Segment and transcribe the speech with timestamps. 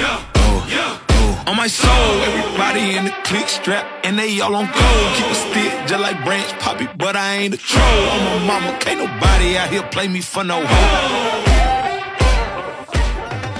[0.00, 1.02] oh, oh.
[1.48, 1.90] On my soul,
[2.26, 5.14] everybody in the click strap, and they all on gold.
[5.16, 8.08] Keep a stick just like Branch Poppy, but I ain't a troll.
[8.10, 11.42] On my mama, can't nobody out here play me for no hoe.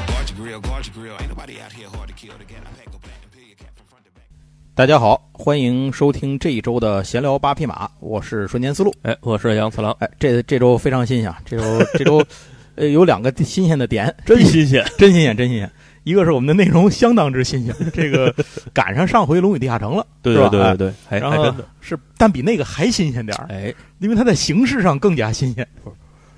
[0.08, 1.16] Guard your grill, guard your grill.
[1.20, 2.34] Ain't nobody out here hard to kill.
[2.48, 4.26] Gat I pack go black and peel your cap from front to back.
[4.74, 8.92] 大家好，欢迎收听这一周的闲聊八匹马，我是瞬间思路。
[9.02, 12.26] 哎，我是杨次郎，哎，这这周非常新鲜啊，这周这周
[12.74, 14.84] 呃有两个新鲜的点，真新鲜。
[14.98, 15.70] 真新鲜，真新鲜。
[16.06, 18.32] 一个是我们的内容相当之新鲜，这个
[18.72, 25.66] 赶上上回《龙与地下城》了， 对对对对，还然后是，但比那个还新鲜点儿，哎，因为它在形式上更加新鲜。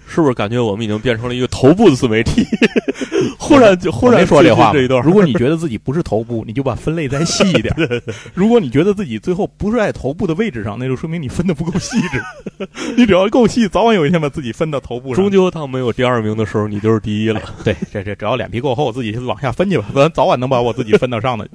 [0.09, 2.45] 是不是感觉我们已经变成了一个头部的自媒体？
[3.39, 7.75] 忽然就忽然说这话这一段，如果你觉得自己不是头部，你就把分类再细一点。
[8.35, 12.67] 如果你觉得自己最后不是在头部的位置上，那就说明你分的不够细致。
[12.97, 15.23] 你只要够细，早晚有一天把自己分到头部上。
[15.23, 17.41] 终究当没有第二名的时候，你就是第一了。
[17.65, 21.49] 对，这这只要脸皮够厚，自己往下分去吧，咱早晚能把我自己分到上的。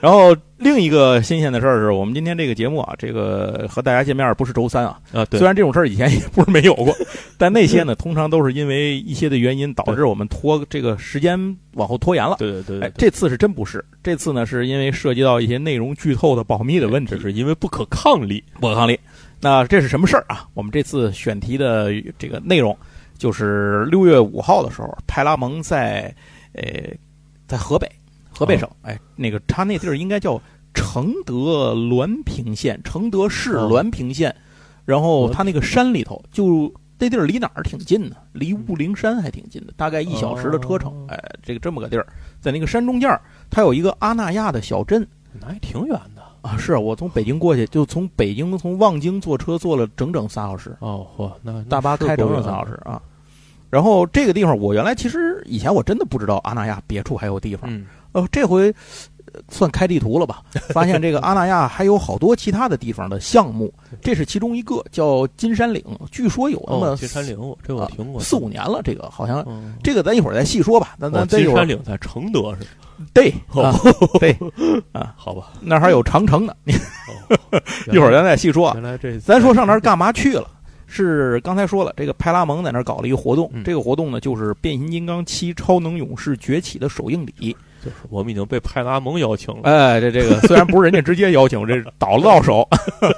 [0.00, 6.92] 然后另一个新鲜的事儿是我们今天这个节目啊，这个和大家见面不是周三啊，啊，对虽，然这种事儿以前也不是没有过，
[7.38, 11.38] 但那些呢，通常都是因为一些的原因导致我们拖这个时间
[11.74, 12.36] 往后拖延了。
[12.38, 18.42] 对对对这次是真不是，这次呢是因为涉及到一些内容剧透的保密的问题这， 是因为不可抗力。
[18.60, 18.98] 不可抗力。
[19.40, 20.48] 那这是什么事儿啊？
[20.54, 22.76] 我们这次选题的这个内容，
[23.16, 26.12] 就是六月五号的时候，派拉蒙在
[26.54, 26.62] 呃
[27.46, 27.88] 在河北
[28.38, 30.40] 河北省，哎，那个他那地儿应该叫
[30.72, 34.34] 承德滦平县，承德市哦滦平县，
[34.84, 36.72] 然后他那个山里头就。
[37.00, 38.16] 那地儿离哪儿挺近的？
[38.32, 40.90] 离雾灵山还挺近的，大概一小时的车程。
[40.90, 42.04] 哦哎，这个这么个地儿，
[42.40, 45.06] 在那个山中间儿，它有一个阿那亚的小镇，
[45.40, 52.72] 那还挺远的啊，是我从北京过去，就从北京从望京坐车坐了整整仨小时，哦，嚯，那大巴开整整仨小时。
[52.84, 53.00] 啊。
[53.70, 58.74] 然后这个地方，我原来其实以前我真的不知道阿那亚别处还有地方，嗯，呃，这回
[59.32, 60.42] 呃算开地图了吧？
[60.70, 69.74] 发现这个阿那亚还有好多其他的地方的项目， 这是其中一个，叫金山岭，据说有那么哦，金山岭，这我啊听过，四五年了，这个好像嗯。
[69.82, 70.96] 这个咱一会儿再细说吧。
[70.98, 72.66] 咱哦咱金山岭在承德是
[73.12, 73.30] 对？
[73.30, 73.30] 对
[73.62, 73.78] 啊
[74.18, 74.36] 对，
[75.14, 77.60] 好吧，那还有长城呢，哦
[77.92, 78.72] 一会儿咱再细说啊。
[78.74, 80.48] 原来这咱说上那儿干嘛去了？
[80.88, 87.56] 是刚才说了，这个派拉蒙在那儿搞了一个活动，嗯这个活动呢就是《变形金刚七：超能勇士崛起》的首映礼。
[87.80, 89.60] 就是我们已经被派拉蒙邀请了。
[89.62, 92.68] 哎，这这个 虽然不是人家直接邀请，这倒了到手，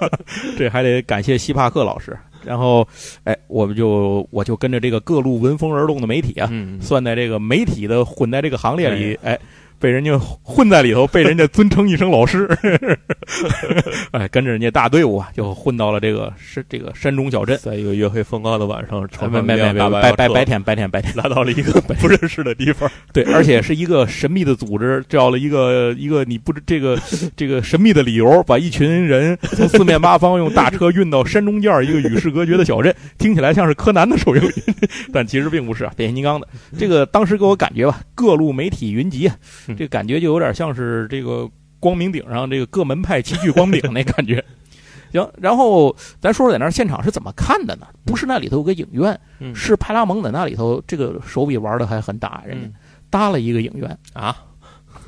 [0.59, 2.15] 这还得感谢希帕克老师。
[2.45, 2.87] 然后，
[3.25, 9.39] 哎，我们就我就跟着这个各路闻风而动的媒体啊，嗯，算在这个媒体的混在这个行列里，哎，
[9.81, 12.47] 被人家混在里头，被人家尊称一声老师，
[14.13, 17.59] 哎，跟着人家大队伍啊，就混到了这个山这个山中小镇。
[17.63, 22.91] 在一个月黑风高的晚上，白白白天白天白天，来到了一个不认识的地方。
[23.13, 26.99] 对，而且是一个神秘的组织，叫了一个一个你不知这个
[27.35, 34.43] 这个神秘的理由，把一群人从四面八方用大车运到山中间一个与世隔绝的小镇，听起来像是柯南的手游，
[35.11, 36.47] 但其实并不是啊，变形金刚的。
[36.79, 39.31] 这个当时给我感觉吧，各路媒体云集
[39.77, 41.49] 这个感觉就有点像是这个
[41.79, 44.43] 光明顶上这个各门派齐聚光顶那感觉。
[45.13, 47.87] 行，然后咱说说在那儿现场是怎么看的呢？
[48.05, 49.53] 不是那里头有个影院，嗯。
[49.53, 52.73] 是派拉蒙在那里头这个手笔玩的还很大，人家嗯。
[53.11, 53.99] 搭了一个影院。
[54.13, 54.37] 啊，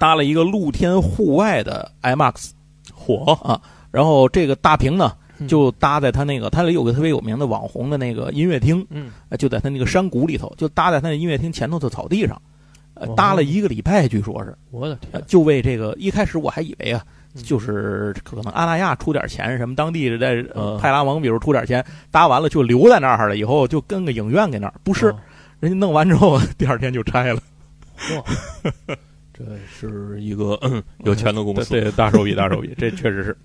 [0.00, 2.50] 搭了一个露天户外的 IMAX，
[2.92, 3.32] 火。
[3.44, 3.60] 啊
[3.92, 5.46] 然后这个大屏呢嗯。
[5.46, 12.42] 就搭在他那个，他里有个特别有名的网红的那个音乐厅，嗯，呃就在他那个山谷里头，就搭在他那音乐厅前头的草地上，
[13.16, 15.94] 搭了一个礼拜，据说是，我的天，呃就为这个。
[15.98, 17.04] 一开始我还以为啊，
[17.34, 25.18] 嗯就是可能阿那亚出点钱，什么当地在呃嗯派拉蒙，比如出点钱，搭完了就留在那儿了，以后就跟个影院给那儿，不是，哦
[25.60, 27.41] 人家弄完之后第二天就拆了。
[28.16, 28.24] 哇，
[29.32, 33.36] 这是一个嗯 有钱的公司，对，对大手笔，大手笔，这确实是。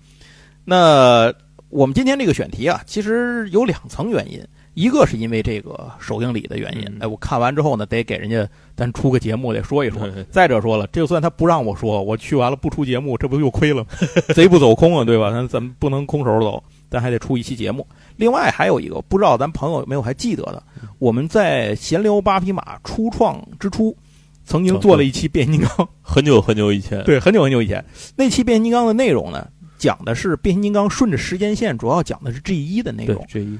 [0.64, 1.32] 那
[1.68, 4.44] 我们今天这个选题啊，其实有两层原因，
[4.78, 10.06] 一个是因为这个首映礼的原因，嗯哎，我看完之后呢，得给人家咱出个节目，得说一说。
[10.06, 13.86] 对再者说了，就算他不让我说，我去完了不出节目，这不又亏了吗？
[14.36, 15.32] 贼不走空啊，对吧？
[15.32, 17.84] 咱咱们不能空手走，咱还得出一期节目。
[18.14, 20.62] 另外还有一个，不知道咱朋友有没有还记得的，
[21.00, 23.96] 我们在闲聊八匹马初创之初，
[24.44, 25.88] 曾经做了一期变形金刚。
[26.00, 27.84] 很久很久以前，对，很久很久以前，
[28.14, 29.44] 那期变形金刚的内容呢，
[29.76, 33.16] 讲的是变形金刚顺着时间线，主要讲的是 G 一的内容。
[33.16, 33.58] 对这一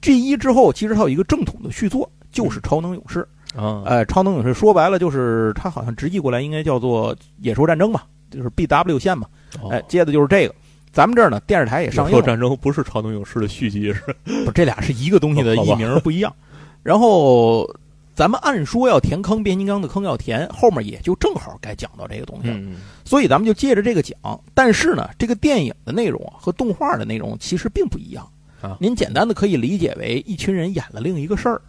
[0.00, 3.26] G 一之后，其实它有一个正统的续作，就是超能勇士。
[3.56, 9.26] 啊，哎，超能勇士说白了就是它好像直译过来应该叫做野兽战争吧，就是 BW 线嘛。
[9.60, 10.54] 哦哎，接的就是这个。
[10.92, 14.02] 咱们这儿呢，电视台也上映了，野兽战争不是超能勇士的续集是？
[14.44, 16.34] 不，这俩是一个东西的译名不一样。
[16.82, 17.68] 然后
[18.14, 22.56] 咱们按说要填坑，变形金刚的坑要填，后面也就正好该讲到这个东西了。
[22.56, 24.16] 嗯，所以咱们就借着这个讲。
[24.52, 28.28] 但是呢，这个电影的内容啊和动画的内容其实并不一样
[28.60, 31.60] 啊您简单的可以理解为一群人演了另一个事儿，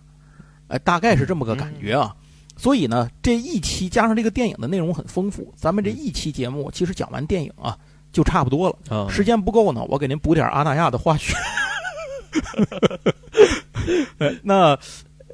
[0.68, 2.16] 哎，大概是这么个感觉啊。
[2.58, 7.78] 所以呢，这一期加上这个电影的内容很丰富，咱们这一期节目其实讲完电影啊
[8.12, 8.96] 就差不多了。
[8.96, 11.34] 啊，时间不够呢，我给您补点阿那亚的花絮。
[14.20, 14.78] 哎 那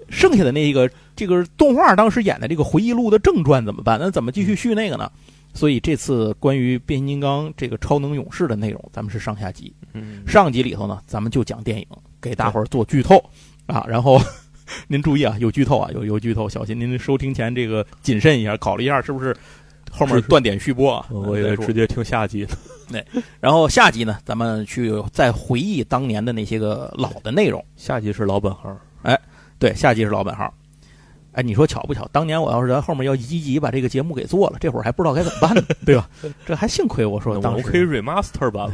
[0.09, 3.99] 剩下的那个这个动画当时演的这个回忆录的正传怎么办？
[3.99, 5.11] 那怎么继续续那个呢？
[5.53, 9.73] 所以这次关于变形金刚这个超能勇士的内容，咱们是上下集。
[9.93, 11.87] 嗯，上集里头呢，咱们就讲电影，
[12.21, 13.17] 给大伙儿做剧透
[13.65, 13.85] 啊。
[13.87, 14.21] 然后
[14.87, 19.35] 您注意啊，有剧透啊，有有剧透，小心您收听前这个谨慎一下，考虑一下是不是
[19.91, 21.05] 后面断点续播啊。
[21.09, 22.47] 我以再说为直接听下集
[22.89, 22.99] 呢。
[23.39, 27.63] 然后下集呢，咱们去再回忆当年的那些个老的内容。
[27.75, 29.19] 下集是老本行，哎
[29.57, 30.51] 对，下集是老本行。
[31.31, 32.07] 哎，你说巧不巧？
[32.11, 36.09] 当年我要是在后面要积极把这个节目给做了，这会儿还不知道该怎么办呢，对吧？
[36.45, 38.67] 这还幸亏我说我当时们可以 remaster 版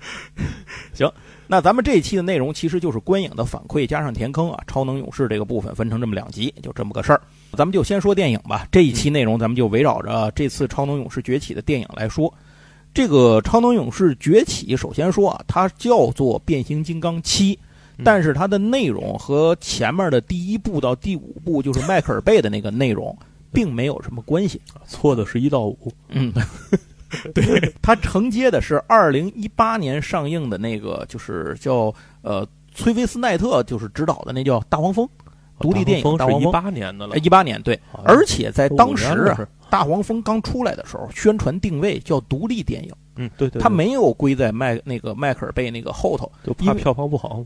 [1.00, 1.12] 嘛？
[1.46, 7.20] 那咱们这一期的内容其实就是观影的反馈加上填坑啊，超能勇士这个部分分成这么两集，就这么个事儿。
[7.54, 8.68] 咱们就先说电影吧。
[8.70, 12.32] 这一期内容咱们就围绕着这次超能勇士崛起的电影来说。
[12.94, 17.58] 这个超能勇士崛起，首先说啊，它叫做变形金刚七，
[17.98, 23.16] 嗯但是它的内容和前面的第一部到第五部就是迈克尔贝的那个内容，
[23.52, 24.60] 并没有什么关系。
[24.86, 26.32] 错的是一到五，嗯，
[27.34, 31.92] 对，它承接的是二零一八年上映的那个，就是叫
[32.22, 35.04] 呃崔维斯奈特就是执导的那叫《大黄蜂》
[35.58, 36.48] 独立电影《大大黄蜂是一》。
[36.52, 37.14] 八年的了。
[37.16, 43.62] 哎，，一八年对，而且在当时啊，大黄蜂刚出来的时候，宣传定位叫独立电影，嗯，对对，对。
[43.62, 47.44] 它没有归在迈那个迈克尔贝那个后头，就怕票房不好，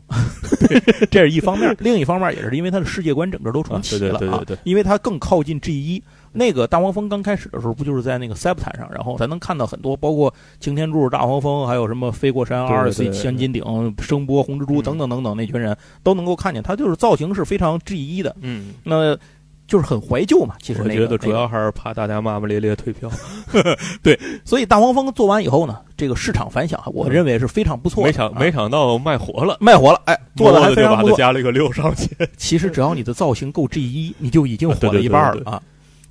[1.11, 4.57] 这是一方面，另一方面也是因为它的世界观整个都重启了啊对对对对对。
[4.63, 6.01] 因为它更靠近 G 一。
[6.35, 13.63] 那个大黄蜂刚开始的时候，不就是在那个塞普坦上，然后咱能看到很多，包括擎天柱、大黄蜂，还有什么飞过山、对对 R 对 C 千斤顶、
[13.99, 19.17] 声波、红蜘蛛嗯等等等等那群人都能够看见，它就是造型是非常 G 一的，嗯，那
[19.67, 20.55] 就是很怀旧嘛。
[20.61, 23.09] 其实我那个觉得主要还是怕大家骂骂咧咧退票，
[24.03, 28.07] 对所以大黄蜂做完以后呢，这个市场反响，我认为是非常不错的。
[28.07, 31.17] 没想啊没想到卖火了，卖火了，哎，做的还摸了就把它非常不错。
[31.17, 35.59] 加了一个六上去，其实只要你的造型够 G 一，你就已经火了一半了啊，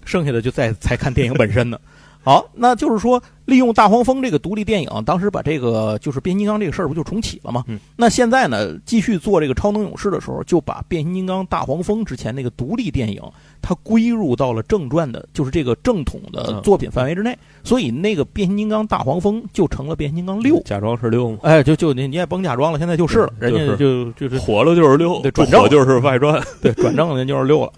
[0.04, 1.78] 剩下的就再才看电影本身呢。
[2.24, 7.62] 好，那就是说，利用大黄蜂这个独立电影，当时把这个就是变形金刚这个事儿不就重启了吗？
[7.68, 7.78] 嗯。
[7.96, 13.20] 那现在呢，继续做这个超能勇士的时候，就把变形金刚大黄蜂之前那个独立电影，
[13.60, 17.36] 它归入到了正传的，就是这个正统的嗯作品范围之内。
[17.62, 20.58] 所以那个变形金刚大黄蜂就成了变形金刚六。
[20.64, 27.72] 假装是六吗，哎，就就你你也甭假装了，现在就是了，人家就就是火了就是六，对转正火就是外传，对，转正的就是六了，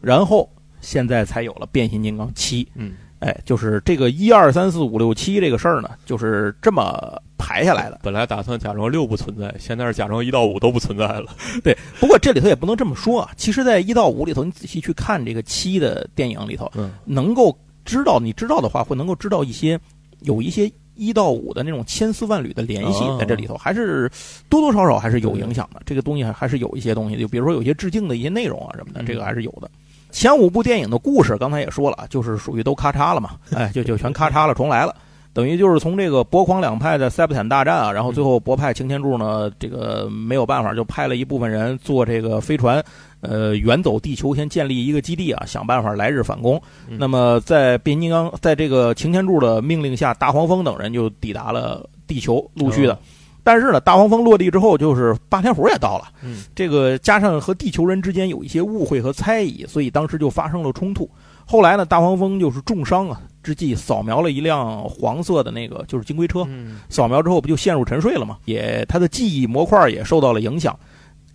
[0.00, 0.50] 然后
[0.82, 2.68] 现在才有了变形金刚七。
[2.74, 8.00] 嗯，哎，就是这个一二三四五六七这个事儿呢，就是这么排下来的。
[8.02, 11.34] 本来打算假装六不存在，现在是假装一到五都不存在了，
[11.64, 19.78] 对不过这里头也不能这么说啊，其实，在一到五里头，你仔细去看这个七的电影里头，嗯，能够知道，你知道的话，会能够知道一些
[20.20, 24.10] 有一些一到五的那种千丝万缕的联系哦在这里头，还是
[24.48, 25.80] 多多少少还是有影响的。
[25.86, 29.70] 这个东西还还是有一些东西，就比如说有些致敬的一些内容啊什么的，嗯这个还是有的。
[30.12, 34.94] 前五部电影的故事，刚才也说了，就是属于都咔嚓了嘛， 哎，就就全咔嚓了，重来了。
[35.34, 42.84] 等于就是从这个博狂两派的塞伯坦大战啊，然后最后博派擎天柱呢，这个没有办法，就派了一部分人坐这个飞船，
[43.22, 46.60] 呃，远走地球，先建立一个基地啊，想办法来日反攻。
[46.86, 52.92] 嗯那么在变形金刚，在这个擎天柱的命令下，大黄蜂等人就抵达了地球，陆续的。
[52.92, 52.98] 哦
[53.44, 56.08] 但是呢，大黄蜂落地之后，就是霸天虎也到了。
[56.22, 61.10] 嗯，这个加上和地球人之间有一些误会和猜疑，所以当时就发生了冲突。
[61.44, 68.38] 后来呢，大黄蜂就是重伤啊之际，扫描了一辆黄色的那个就是金龟车，嗯，扫描之后不就陷入沉睡了吗？
[68.44, 70.78] 也他的记忆模块也受到了影响。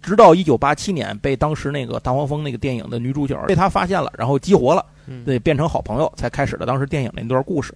[0.01, 7.73] 直到一九八七年，被当时那个大黄蜂那个电影的女主角被他发现了，然后激活了，嗯对，变成好朋友，才开始了当时电影那段故事。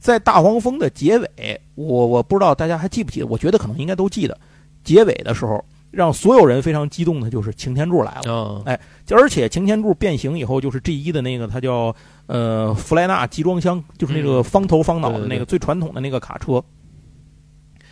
[0.00, 4.36] 在大黄蜂的结尾，我我不知道大家还记不记得，我觉得可能应该都记得。
[4.82, 8.80] 结尾的时候，让所有人非常激动的就是擎天柱来了，啊，哎
[9.10, 11.94] 而且擎天柱变形以后，就是 G 一的那个，它叫
[12.26, 16.64] 呃弗莱纳集装箱，就是那个嗯方头方脑的那个最传统的那个卡车，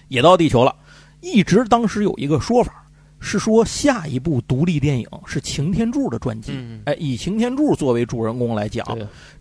[0.08, 0.74] 也到地球了。
[1.20, 2.88] 一直当时有一个说法
[3.20, 6.52] 是说，下一部独立电影是擎天柱的传记。
[6.54, 8.86] 嗯，哎，以擎天柱作为主人公来讲，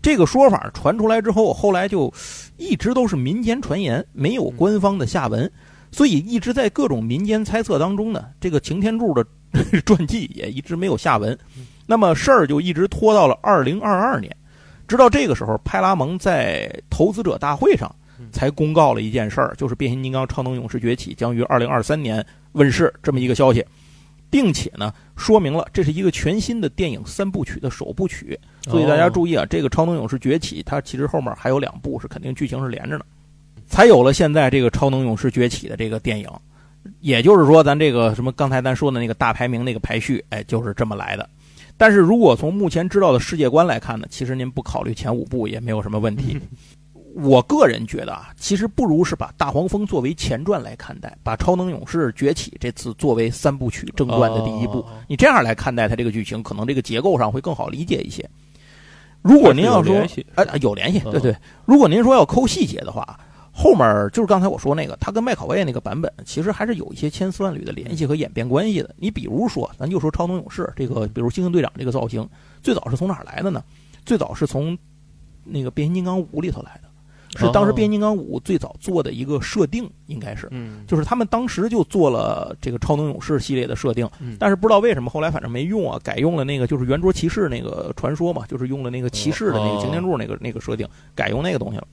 [0.02, 2.12] 这个说法传出来之后，后来就
[2.58, 5.50] 一直都是民间传言，没有官方的下文，
[5.90, 9.24] 所以一直在各种民间猜测当中呢，这个擎天柱的
[9.86, 11.38] 传记也一直没有下文。
[11.86, 14.36] 那么事儿就一直拖到了二零二二年，
[14.86, 17.90] 直到这个时候，派拉蒙在投资者大会上
[18.30, 23.64] 才公告了一件事儿，就是《变形金刚：超能勇士崛起》将于二零二三年问世这么一个消息，
[24.30, 28.38] 并且呢，说明了这是一个全新的电影三部曲的首部曲。
[28.64, 33.06] 所以大家注意啊，这个《超能勇士崛起》它其实后面还有两部，是肯定剧情是连着的，
[33.66, 36.28] 才有了现在这个《超能勇士崛起》的这个电影。
[37.00, 41.28] 也就是说，咱这个什么刚才咱说的那个大排名那个排序，哎，就是这么来的。
[41.76, 46.38] 但是如果从目前知道的世界观来看呢，其实您不考虑前五部也没有什么问题。
[47.22, 54.84] 我个人觉得啊，其实不如是把大黄蜂作为前传来看待，把超能勇士崛起这次作为三部曲正传的第一部。
[55.08, 58.28] 你这样来看待它这个剧情，可能这个结构上会更好理解一些。
[59.20, 59.96] 如果您要说，
[60.36, 61.36] 哎，有联系，对对。
[61.64, 63.18] 如果您说要抠细节的话。
[63.60, 68.94] 后面就是刚才我说那个，他跟麦考威那个版本其实还是有一些千丝万缕的联系和演变关系的。
[68.96, 72.24] 你比如说，咱就说超能勇士这个，比如猩猩队长这个造型，
[72.62, 73.60] 最早是从哪儿来的呢？
[74.06, 74.78] 最早是从
[75.42, 76.87] 那个变形金刚五里头来的，
[77.36, 80.50] 是当时变形金刚五最早做的一个设定，应该是，
[80.86, 84.08] 就是他们当时就做了这个超能勇士系列的设定，
[84.38, 91.86] 但是不知道为什么后来反正没用啊，改用了那个就是圆桌骑士那个传说嘛，就是用了那个骑士的那个擎天柱那个那个设定，改用那个东西了。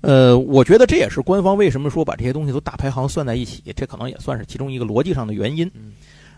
[0.00, 5.70] 呃，我觉得这也是官方为什么说把这些东西都大排行算在一起，这可能也算是其中一个逻辑上的原因。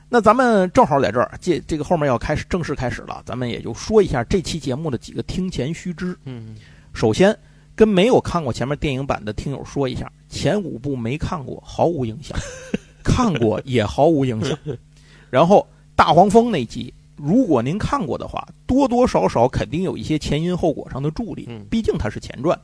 [0.08, 6.16] 那咱们正好在这儿，这这个后面要开始正式开始了，咱们也就说一下这期节目的几个听前须知。
[6.26, 6.54] 嗯，
[6.96, 7.38] 首先
[7.74, 12.36] 跟没有看过前面电影版的听友说一下，前五部没看过毫无影响，
[13.04, 14.58] 看过也毫无影响。
[15.28, 22.58] 然后大黄蜂那集，如果您看过的话，多多少少肯定有一些前因后果上的助力，毕竟它是前传。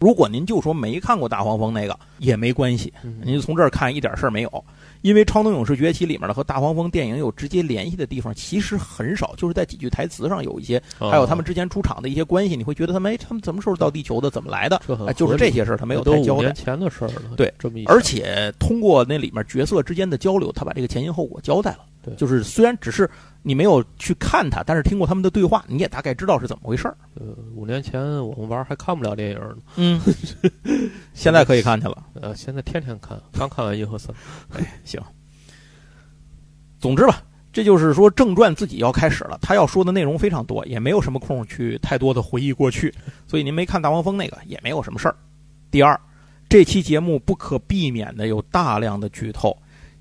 [0.00, 2.92] 如果您就说没看过大黄蜂那个也没关系，
[3.22, 4.64] 您从这儿看一点事儿没有，
[5.02, 14.80] 因为《超能勇士崛起》里面的和大黄蜂电影有直接联系的地方其实很少，就是在几句台词上有一些，还有他们之前出场的一些关系，你会觉得他们哎，他们什么时候到地球的，怎么来的？
[15.06, 16.44] 哎，就是这些事儿他没有太交代。
[16.44, 21.80] 年前的事儿了，对，这么一，而且通过那里面角色之间的交流，他把这个前因后果交代了。
[22.02, 23.08] 对，就是虽然只是。
[23.42, 26.96] 你没有去看他，但是听过他们的对话，你也大概知道是怎么回事儿。
[27.14, 30.00] 呃，五年前我们玩还看不了电影呢，嗯，
[31.14, 32.04] 现在可以看去了。
[32.20, 34.14] 呃，现在天天看，刚看完《银河三》。
[34.52, 35.00] 哎，行。
[36.78, 42.94] 总之吧，这就是说正传自己要开始了，他要说的内容非常多，也没有什么空去太多的回忆过去，
[43.26, 45.16] 所以您没看大黄蜂那个也没有什么事儿。
[45.70, 45.98] 第二，
[46.48, 49.56] 这期节目不可避免的有大量的剧透。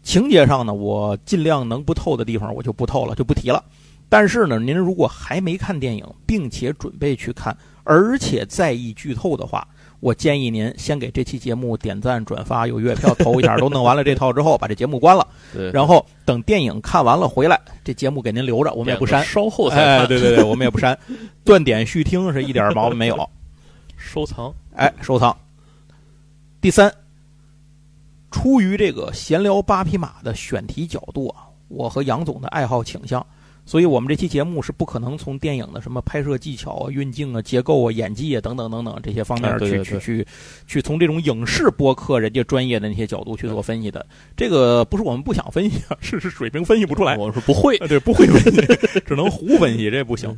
[0.10, 3.64] 情节上呢，我尽量能不透的地方我就不透了，就不提了。
[4.10, 9.68] 但是呢，您如果还没看电影，并且准备去看，而且在意剧透的话，
[10.00, 15.28] 我建议您先给这期节目点赞、转发，有月票投一下，都弄完了这套之后，把这节目关了。
[15.54, 15.70] 对。
[15.72, 19.24] 然后等电影看完了回来，这节目给您留着，我们也不删。
[19.24, 20.08] 稍后再看。
[20.08, 20.98] 对对对，我们也不删，
[21.44, 23.30] 断点续听是一点毛病没有。
[23.96, 24.52] 收藏。
[24.76, 25.38] 哎，收藏。
[26.60, 26.92] 第三。
[28.32, 33.26] 出于这个闲聊八匹马的选题角度啊，我和杨总的爱好倾向，
[33.66, 40.28] 所以我们这期节目是不可能从电影的什么拍摄技巧啊、运镜啊、结构啊、演技啊等等等等这些方面去去去
[40.68, 44.06] 去从这种影视播客人家专业的那些角度去做分析的。
[44.38, 47.18] 这个不是我们不想分析啊， 是是水平分析不出来。
[47.18, 48.62] 我是不会，对，不会分析，
[49.06, 50.36] 只能胡分析， 这不行。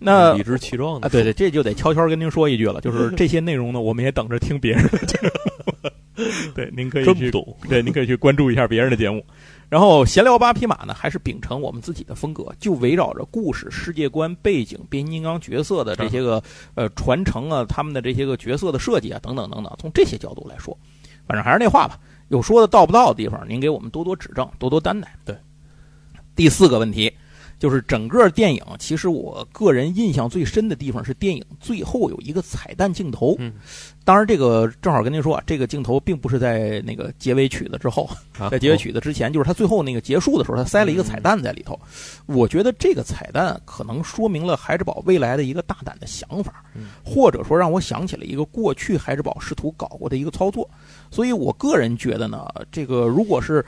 [0.00, 5.92] 那理直气壮的啊，对对，这就得悄悄跟您说一句了，就是这些内容呢，我们也等着听别人的。
[6.54, 7.56] 对，您可以去懂。
[7.68, 9.24] 对，您可以去关注一下别人的节目。
[9.68, 16.42] 然后闲聊八匹马呢，还是秉承我们自己的风格，就围绕着故事、世界观、背景、变形金刚角色的这些个
[16.74, 20.76] 呃传承啊，他们的这些个角色的设计啊，等等等等，从这些角度来说，
[21.26, 21.98] 反正还是那话吧，
[22.28, 25.14] 有说的到不到的地方，您给我们多多指正，多多担待。
[25.24, 25.36] 对，
[26.34, 27.12] 第四个问题。
[27.58, 33.34] 就是整个电影，其实我个人印象最深的地方是电影最后有一个彩蛋镜头。
[33.38, 33.52] 嗯，
[34.04, 38.08] 当然这个正好跟您说啊，这个镜头并不是在那个结尾曲子之后，
[38.50, 41.78] 在结尾曲子之前，就是他最后那个结束的时候，他塞了一个彩蛋在里头。
[42.26, 46.64] 我觉得这个彩蛋可能说明了孩之宝未来的一个大胆的想法，
[47.04, 50.70] 或者说让我想起了一个过去孩之宝试图搞过的一个操作。
[51.10, 53.64] 所以我个人觉得呢，这个如果是。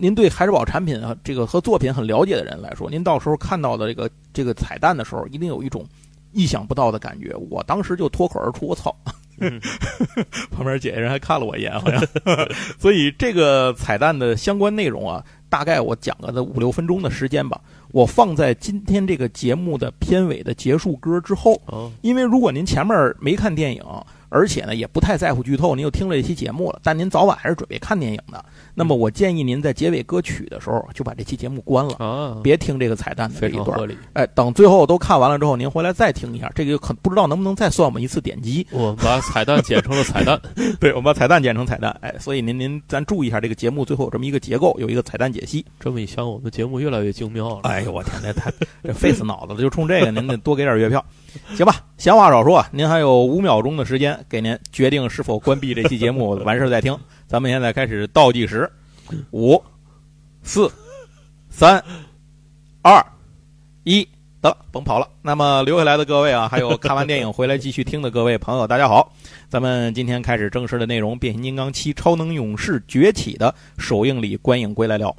[0.00, 5.84] 您对海之宝产品啊，这个和作品很了解的人来说，您到时候看到的这个这个彩蛋的时候，一定有一种
[6.32, 7.34] 意想不到的感觉。
[7.50, 8.94] 我当时就脱口而出：“我操！”
[10.50, 12.00] 旁边姐姐人还看了我一眼，好像。
[12.78, 17.60] 所以这个彩蛋的相关内容啊，大概我讲了的五六分钟的时间吧，
[17.92, 21.60] 我放在今天这个节目的片尾的结束歌之后。
[22.02, 23.82] 因为如果您前面没看电影。
[24.28, 28.44] 而且呢也不太在乎剧透，您又听了一期节目了，但您早晚还是准备看电影的，
[28.74, 33.86] 那么我建议您在结尾歌曲的时候就把这期节目关了，啊，别听这个彩蛋的这一段非常合。
[33.86, 33.96] 理。
[34.12, 38.66] 哎，等最后都看完了之后，您回来再听一下，这个可不知道能不能再算我们一次点击。
[38.70, 40.40] 我们把彩蛋剪成了彩蛋，
[40.80, 45.64] 对，我们把彩蛋剪成彩蛋，哎，所以您您咱注意一下这个节目最后有这么一个结构，有一个彩蛋解析。
[45.80, 47.60] 这么一想，我们的节目越来越精妙了。
[47.64, 51.04] 哎呦，我天，这太这费死脑子了，就冲这个您得多给点月票，
[51.56, 51.84] 行吧？
[51.96, 56.98] 闲话少说，您还有五秒钟的时间，给您决定是否关闭这期节目， 完事儿再听。
[57.26, 58.70] 咱们现在开始倒计时，
[59.30, 59.62] 五、
[60.42, 60.70] 四、
[61.50, 61.82] 三、
[62.82, 63.04] 二、
[63.84, 64.06] 一。
[64.40, 65.08] 得了，甭跑了。
[65.20, 69.12] 那么留下来的各位啊，还有看完电影回来继续听的各位朋友，大家好。
[69.48, 75.12] 咱们今天开始正式的内容，《变形金刚七：超能勇士崛起》的首映礼观影归来聊。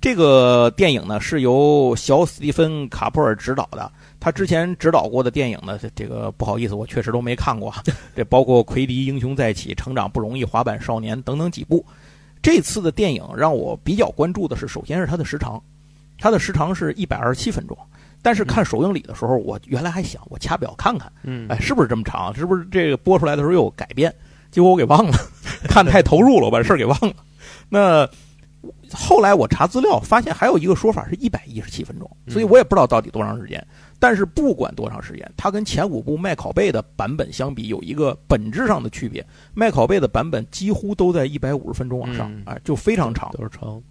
[0.00, 3.90] 这个电影呢是由小史蒂芬·卡普尔执导的，
[4.24, 7.70] 他之前执导过的电影呢，这这个不好意思，我确实都没看过。
[8.16, 11.84] 这包括《奎迪英雄再起》《成长不容易》《滑板少年》等等几部。
[12.40, 15.62] 这次的电影让我比较关注的是，首先是它的时长，
[16.18, 17.76] 它的时长是一百二十七分钟。
[18.22, 22.34] 但是看首映礼的时候，我原来还想我掐表看看，嗯，哎，是不是这么长？
[22.34, 24.10] 是不是这个播出来的时候又有改变？
[24.50, 25.18] 结果我给忘了，
[25.68, 27.14] 看太投入了，我把这事儿给忘了。
[27.68, 28.08] 那
[28.90, 33.62] 后来我查资料，发现还有一个说法是一百一十七分钟，所以我也不知道到底多长时间。
[34.06, 39.26] 但是不管多长时间，它跟前五部麦考贝的版本相比，有一个本质上的区别。
[39.54, 43.32] 麦考贝的版本几乎都在一百五十分钟往上嗯，哎，就非常长。
[43.32, 43.82] 都是长。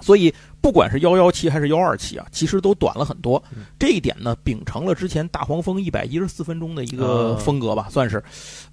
[0.00, 3.64] 所以不管是幺幺七还是幺二七啊，其实都短了很多嗯。
[3.80, 8.22] 这一点呢，秉承了之前大黄蜂一百一十四分钟的一个啊风格吧，算是。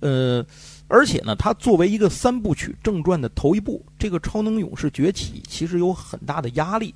[0.02, 0.46] 呃，
[0.88, 6.94] 而且呢，它作为一个三部曲正传的头一部，这个《超能勇士崛起》其实有很大的压力。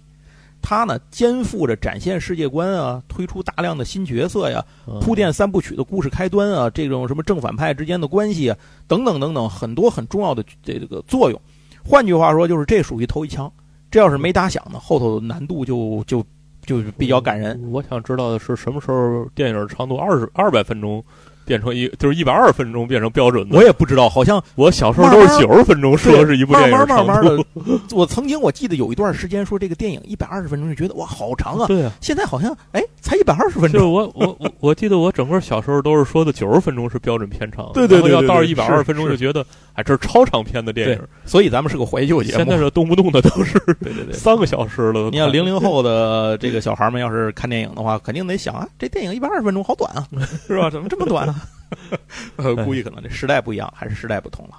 [0.61, 11.41] 它呢，肩负着展现世界观啊，推出大量的新角色呀，嗯铺垫三部曲的故事开端啊，这种什么正反派之间的关系啊，等等等等，很多很重要的这个作用。
[11.83, 13.51] 换句话说，就是这属于头一枪，
[13.89, 16.23] 这要是没打响呢，后头难度就就
[16.63, 17.59] 就比较感人。
[17.71, 21.03] 我想知道的是，什么时候电影长度二十二百分钟
[21.49, 23.57] 变成一就是一百二十分钟变成标准的？
[23.57, 27.43] 我也不知道，好像我小时候都是九十分钟说是一部电影慢慢慢长度。
[27.55, 33.91] 慢的，我曾经我记得有一段时间说这个电影一百二十分钟就觉得哇好长啊，对啊，现在好像哎才一百二十分就是钟。
[33.91, 42.37] 我我我我记得我整个小时候都是说的九十分钟是标准片长， 对对对要到一百二十分钟就觉得哎这是超长片的电影。，所以咱们是个怀旧节目。
[42.37, 44.13] 现在是动不动的都是 对对对。
[44.13, 45.09] 三个小时了。
[45.09, 50.05] 你要零零后的这个小孩们，要是看电影的话，肯定得想啊，这电影一百二十分钟好短啊，
[50.45, 50.69] 是吧？
[50.69, 51.38] 怎么这么短啊？
[52.37, 54.55] 呃，估计可能这时代不一样，还是时代不同了。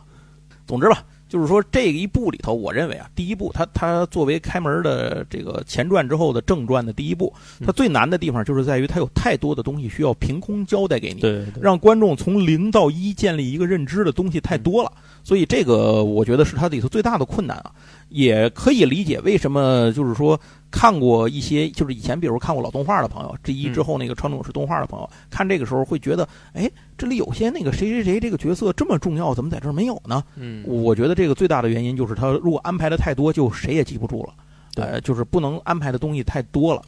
[0.66, 7.34] 总之吧，就是说这一部里头，我认为啊，第一部它它作为开门的这个前传之后的正传的第一部，
[7.66, 11.20] 它最难的地方就是在于它有太多的东西需要凭空交代给你。
[11.20, 14.92] 对对，让观众从零到一建立一个认知的东西太多了，
[15.24, 17.72] 所以这个我觉得是它里头最大的困难啊。
[18.10, 20.40] 也可以理解为什么就是说
[20.70, 30.22] 看过一些就是以前比如看过老动画的朋友，G 一之后那个传统是动画的朋友，看这个时候会觉得，哎，这里有些那个谁谁谁这个角色这么重要，怎么在这儿没有呢？
[30.37, 34.35] 嗯，我觉得这个最大的原因就是他如果安排的太多，就谁也记不住了，
[34.74, 36.83] 对呃，就是不能安排的东西太多了。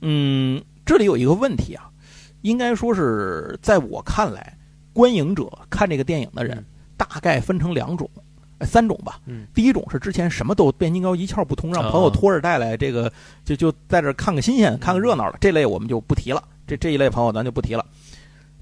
[0.00, 1.88] 嗯，这里有一个问题啊，
[2.40, 4.58] 应该说是在我看来，
[4.92, 6.64] 观影者看这个电影的人嗯
[6.96, 8.08] 大概分成两种。
[8.62, 13.12] 呃三种吧，嗯第一种是之前什么都变形金刚一窍不通，让啊朋友拖着带来，这个
[13.44, 15.36] 就就在这看个新鲜，看个热闹了。
[15.40, 17.84] 这类我们就不提了，这这一类朋友咱就不提了。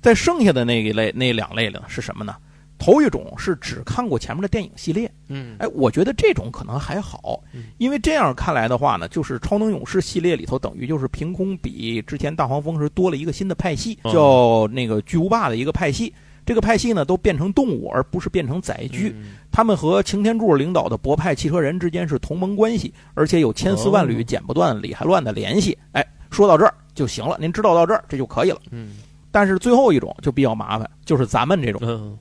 [0.01, 2.35] 再剩下的那一类那两类呢是什么呢？
[2.79, 16.11] 头一种是只看过前面的电影系列，嗯，哎，我觉得这种可能还好嗯，因为这样看来的话呢，就是超能勇士系列里头等于就是凭空比之前大黄蜂时多了一个新的派系，嗯叫那个巨无霸的一个派系。
[16.47, 19.15] 这个派系呢都变成动物，而不是变成载具。
[19.15, 25.77] 嗯他们和擎天柱领导的博派汽车人之间是同盟关系，而且有千丝万缕、哦剪不断、理还乱的联系。
[25.93, 28.61] 哎，说到这儿就行了，您知道到这儿这就可以了。
[28.71, 28.97] 嗯
[29.33, 32.19] 但是最后一种就比较麻烦，就是咱们这种嗯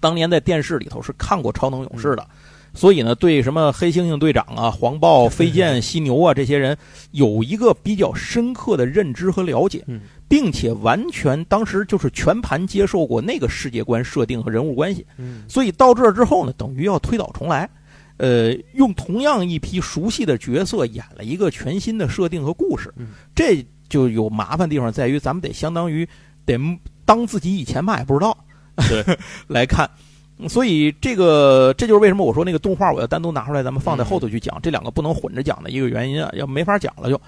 [0.00, 2.26] 当年在电视里头是看过超能勇士的，
[2.72, 6.76] 所以呢，对什么黑猩猩队长啊、 黄豹、飞剑、犀牛啊这些人
[7.10, 10.00] 有一个比较深刻的认知和了解，嗯。
[10.28, 15.04] 并且完全当时就是全盘接受过那个世界观设定和人物关系。
[15.16, 15.42] 嗯。
[15.48, 17.68] 所以到这儿之后呢，等于要推倒重来，
[18.16, 22.94] 呃，用同样一批熟悉的角色演了一个全新的设定和故事。
[22.96, 26.08] 嗯，这就有麻烦地方在于，咱们得相当于
[26.46, 26.56] 得
[27.04, 28.38] 当自己以前嘛也不知道，
[28.88, 29.04] 对。
[29.48, 29.90] 来看。
[30.48, 37.20] 所以这个这就是为什么我说那个动画我要单独拿出来，咱们放在后头去讲，这两个不能混着讲的一个原因啊，要没法讲了就。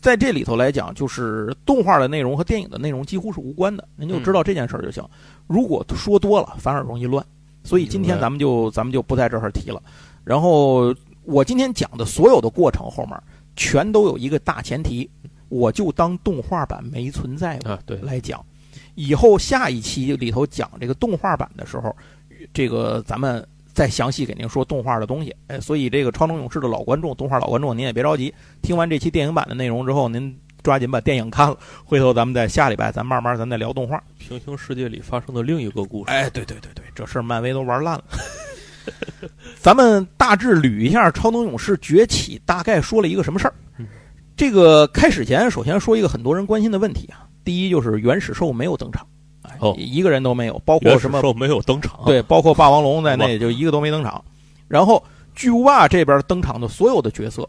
[0.00, 5.04] 在这里头来讲，就是动画的内容和电影的内容几乎是无关的，您就知道这件事儿就行。
[5.46, 7.22] 如果说多了，反而容易乱。
[7.62, 9.82] 所以今天咱们就咱们就不在这儿提了。
[10.24, 10.94] 然后
[11.24, 13.22] 我今天讲的所有的过程后面，
[13.56, 15.06] 全都有一个大前提，
[15.50, 18.42] 我就当动画版没存在过啊，对，来讲。
[18.94, 21.94] 以后下一期里头讲这个动画版的时候，
[22.52, 25.34] 这个咱们再详细给您说动画的东西。
[25.46, 34.02] 哎，所以这个超能勇士的老观众、动画老观众，您也别着急，听完这期电影版的内容之后，您抓紧把电影看了，回头咱们在下礼拜咱慢慢咱再聊动画。
[34.18, 36.10] 平行世界里发生的另一个故事。
[36.10, 38.04] 哎，对对对对，这事儿漫威都玩烂了。
[39.60, 43.54] 咱们大致捋一下超能勇士崛起，大概说了一个什么事儿。
[44.36, 47.28] 这个开始前，首先说一个很多人关心的问题啊。
[47.44, 49.06] 第一就是原始兽没有登场，
[49.58, 54.24] 哦，一个人都没有，包括什么兽没有登场，对，包括霸王龙在内，就一个都没登场。
[54.68, 55.02] 然后
[55.34, 57.48] 巨无霸这边登场的所有的角色，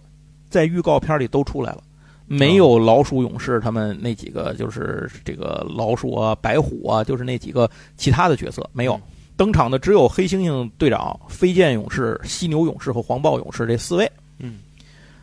[0.50, 1.84] 在预告片里都出来了，
[2.26, 9.00] 没有老鼠勇士他们那几个，就是这个老鼠啊、白虎啊，就是那几个其他的角色没有
[9.38, 14.12] 登场的，只有黑猩猩队长、飞剑勇士、犀牛勇士和黄豹勇士这四位。
[14.40, 14.60] 嗯，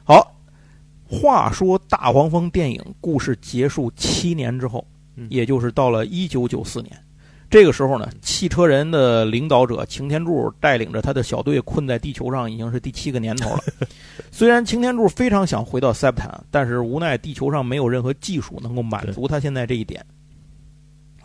[0.04, 0.34] 好。
[1.10, 4.86] 话说大黄蜂电影故事结束七年之后，
[5.28, 6.96] 也就是到了一九九四年，
[7.50, 13.62] 这个时候呢，汽车人的领导者擎天柱带领着他的小队困在地球上，已经是第七个年头了。
[14.30, 20.04] 虽然擎天柱非常想回到塞普坦，但是无奈地球上没有任何技术能够满足他现在这一点，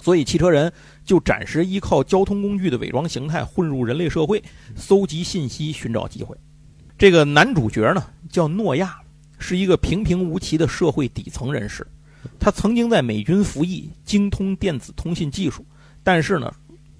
[0.01, 0.71] 所以汽车人
[1.03, 4.41] 就暂时依靠交通工具的伪装形态混入人类社会，
[4.75, 6.35] 搜集信息，寻找机会。
[6.97, 8.97] 这个男主角呢，叫诺亚。
[9.39, 11.85] 是一个平平无奇的社会底层人士，
[12.39, 15.65] 他曾经在美军服役，精通电子通信技术，
[16.03, 16.51] 但是呢，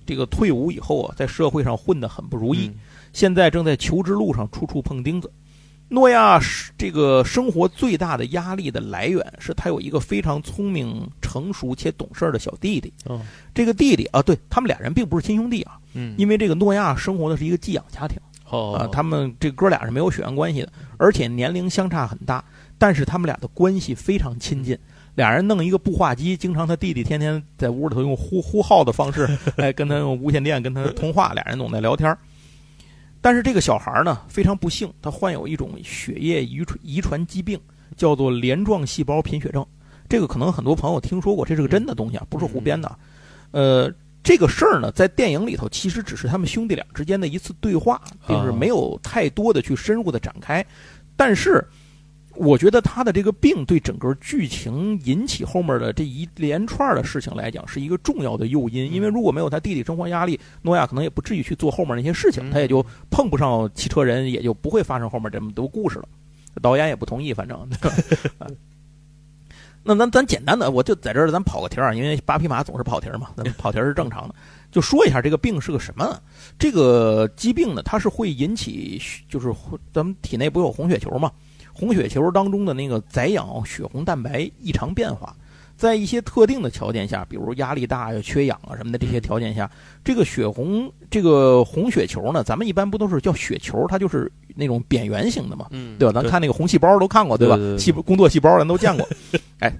[0.06, 2.72] 这个退伍以后啊，在社会上混得很不如意，
[3.14, 5.32] 现在正在求职路上处处碰钉子。
[5.90, 12.92] 诺亚是这个生活最大的压力的来源，是他有一个非常聪明、成熟且懂事的小弟弟。
[13.54, 18.18] 这个弟弟啊，对他们俩人并不是亲兄弟啊，嗯，因为这个诺亚生活的是一个寄养家庭。
[18.50, 22.44] 啊，他们这哥俩是没有血缘关系的，而且年龄相差很大，
[22.78, 24.78] 但是他们俩的关系非常亲近。
[25.16, 32.18] 俩人弄一个步话机，经常他弟弟天天在屋里头用呼呼号的方式， 哎，跟他用无线电跟他通话，俩人总在聊天。
[33.22, 37.60] 但是这个小孩呢，非常不幸，他患有一种血液遗传遗传疾病，
[37.96, 39.66] 叫做镰状细胞贫血症。
[40.10, 42.96] 这个可能很多朋友听说过，这是个真的东西啊，不是胡编的。
[43.52, 43.94] 呃。
[44.26, 50.66] 这个事儿呢，在电影里头其实只是他们兄弟俩之间的一次对话，并是没有太多的去深入的展开。
[51.18, 51.62] 但是，
[52.36, 58.92] 我觉得他的这个病对整个剧情引起后面的这一连串的事情来讲，是一个重要的诱因。
[58.92, 66.06] 因为如果没有他弟弟生活压力，诺亚可能也不至于去做后面那些事情，他也就碰不上汽车人，也就不会发生后面这么多故事了。
[66.62, 67.68] 导演也不同意，反正。
[69.86, 74.36] 那咱咱简单的，我就在这儿咱跑个题儿，因为八匹马总是跑题儿嘛，咱们 跑题儿是正常的。
[74.72, 76.20] 就说一下这个病是个什么？
[76.58, 79.54] 这个疾病呢，它是会引起，就是
[79.94, 81.30] 咱们体内不有红血球嘛？
[81.74, 85.36] 红血球当中的那个载氧血红蛋白异常变化，
[85.76, 89.70] 在一些特定的条件下，比如压力大呀、缺氧啊什么的这些条件下，
[90.04, 93.86] 这个血红这个红血球呢，咱们一般不都是叫血球？
[93.90, 96.22] 它就是那种扁圆形的嘛，对吧？
[96.22, 97.58] 咱看那个红细胞都看过，对吧？
[97.78, 99.08] 细工作细胞咱都见过。
[99.60, 99.74] 哎，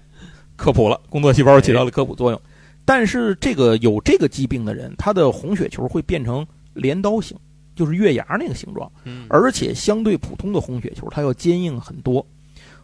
[0.56, 2.42] 科普了，工作细胞起到了科普作用。
[2.86, 7.38] 但是这个有这个疾病的人，他的红血球会变成镰刀形，
[7.76, 8.92] 就是月牙那个形状。
[9.04, 12.26] 嗯，而且相对普通的红血球，它要坚硬很多。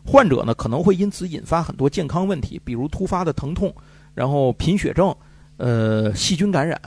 [0.06, 3.74] 患者呢可能会因此引发很多健康问题，比如突发的疼痛，
[4.14, 5.16] 然后贫血症，
[5.58, 6.80] 呃，细菌感染。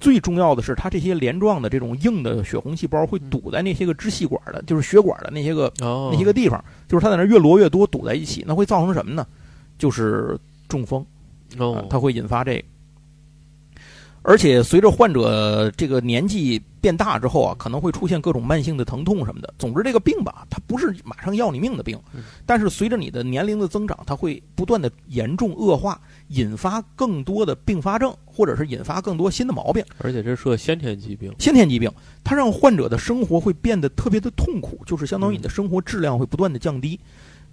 [0.00, 9.24] 最重要的是，它这些连状的这种硬的血红细胞会堵在那些个支气管的，就是血管的那些个那些个地方，就是它在那越摞越多，堵在一起，那会造成什么呢？
[9.78, 10.36] 就是
[10.66, 11.06] 中风，
[11.56, 12.64] 哦，它会引发这个。
[14.22, 19.54] 而且随着患者这个年纪变大之后啊，可能会出现各种慢性的疼痛什么的。
[19.56, 21.96] 总之，这个病吧，它不是马上要你命的病，
[22.44, 29.84] 但是随着你的年龄的增长，它会不断的严重恶化，引发更多的并发症，或者是引发更多新的毛病。
[29.98, 31.88] 而且这是个先天疾病，先天疾病，
[32.24, 36.98] 它让患者的生活会变得特别的痛苦，就是相当于你的生活质量会不断的降低。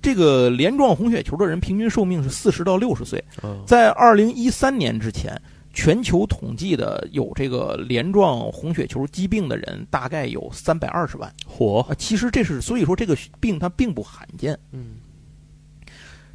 [0.02, 3.24] 这个镰状红血球的人平均寿命是四十到六十岁，
[3.68, 5.40] 在二零一三年之前。
[5.74, 11.32] 全球统计的有这个镰状红血球疾病的人大概有三百二十万。
[11.48, 11.86] 嚯！
[11.96, 14.58] 其实这是所以说这个病它并不罕见。
[14.72, 14.96] 嗯，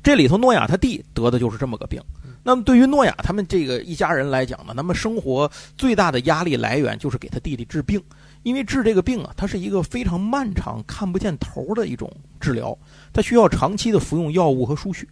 [0.03, 2.01] 这里头诺亚他弟得的就是这么个病。
[2.47, 7.99] 那么对于诺亚他们这个一家人来讲呢，那么生活最大的压力来源就是给他弟弟治病，
[8.43, 12.77] 因为治这个病啊，它是一个非常漫长、看不见头的一种治疗，
[13.15, 15.07] 它需要长期的服用药物和输血。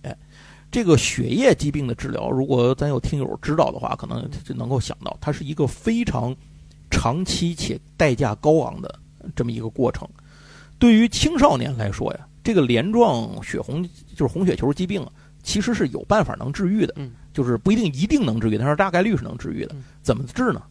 [0.73, 6.35] 这个血液疾病的治疗，如果咱有听友知道的话，可能就能够想到，它是一个非常
[6.91, 8.99] 长期且代价高昂的
[9.37, 10.09] 这么一个过程。
[10.79, 19.85] 对于青少年来说呀，这个镰状血红就是红血球疾病啊，其实是有办法能治愈的，嗯就是不一定一定能治愈，但是大概率是能治愈的嗯。
[20.03, 20.63] 怎么治呢？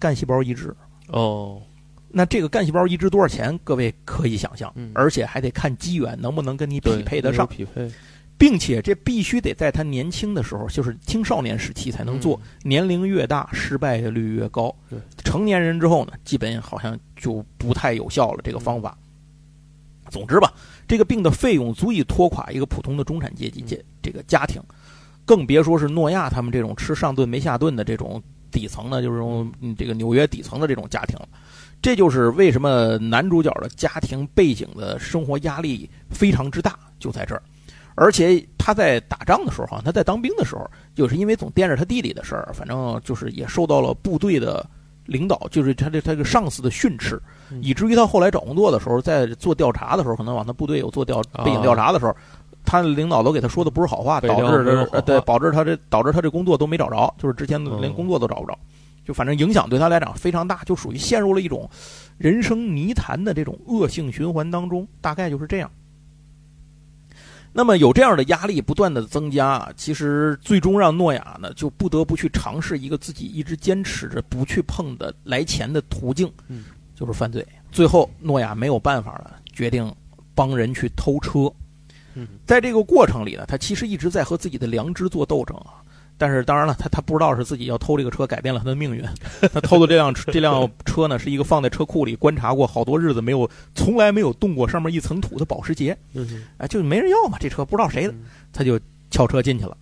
[0.00, 0.74] 干细胞移植。
[1.06, 1.62] 哦，
[2.08, 3.56] 那这个干细胞移植多少钱？
[3.62, 7.88] 各位可以想象嗯，而且还得看机缘能不能跟你匹配得上，匹配
[8.36, 12.40] 并且这必须得在他年轻的时候，就是青少年时期才能做。
[12.62, 14.74] 年龄越大，失败率越高。
[14.90, 18.40] 对，成年人之后呢，基本好像就不太有效了。
[18.42, 18.96] 这个方法。
[20.10, 20.52] 总之吧，
[20.86, 24.60] 这个病的费用足以拖垮一个普通的中产阶级嗯这这个家庭，
[25.24, 31.26] 更别说是诺亚他们这种吃上顿没下顿的这种底层的，就是这个纽约底层的这种家庭了。
[31.80, 37.42] 这就是为什么男主角的家庭背景的生活压力非常之大，就在这儿。
[38.02, 44.68] 而且他在打仗的时候，好像他在当兵的时候，就是因为总惦着他弟弟的事儿，反正就是也受到了部队的
[45.06, 52.14] 领导，就是他这他这个上司的训斥，嗯以至于他后来找工作的时候，在做调查的时候，可能往他部队有做调啊背景调查的时候，
[52.64, 58.58] 他的领导都给他说的不是好话，导致调没有好他呃对导致他这导致他这工作都没找着，就是之前连嗯工作都找不着，
[59.04, 61.68] 就反正影响对他来讲非常大，就属于陷入了一种
[62.18, 65.70] 人生泥潭的这种恶性循环当中，大概就是这样。
[67.52, 77.46] 那么有这样的压力不断的增加，其实最终让诺亚呢就不得不去尝试一个自己一直坚持着不去碰的来钱的途径，嗯，就是犯罪。
[77.70, 79.94] 最后诺亚没有办法了，决定
[80.34, 81.52] 帮人去偷车。
[82.14, 85.80] 嗯在这个过程里呢，他其实一直在和自己的良知做斗争啊。
[86.18, 89.04] 但是当然了，他他不知道是自己要偷这个车改变了他的命运。
[89.52, 95.96] 他偷的这辆车这辆车呢，是一个放在车库里观察过好多日子没有从来没有动过上面一层土的保时捷。
[96.14, 98.14] 嗯哎，就没人要嘛，这车不知道谁的，
[98.52, 98.78] 他就
[99.10, 99.76] 撬车进去了。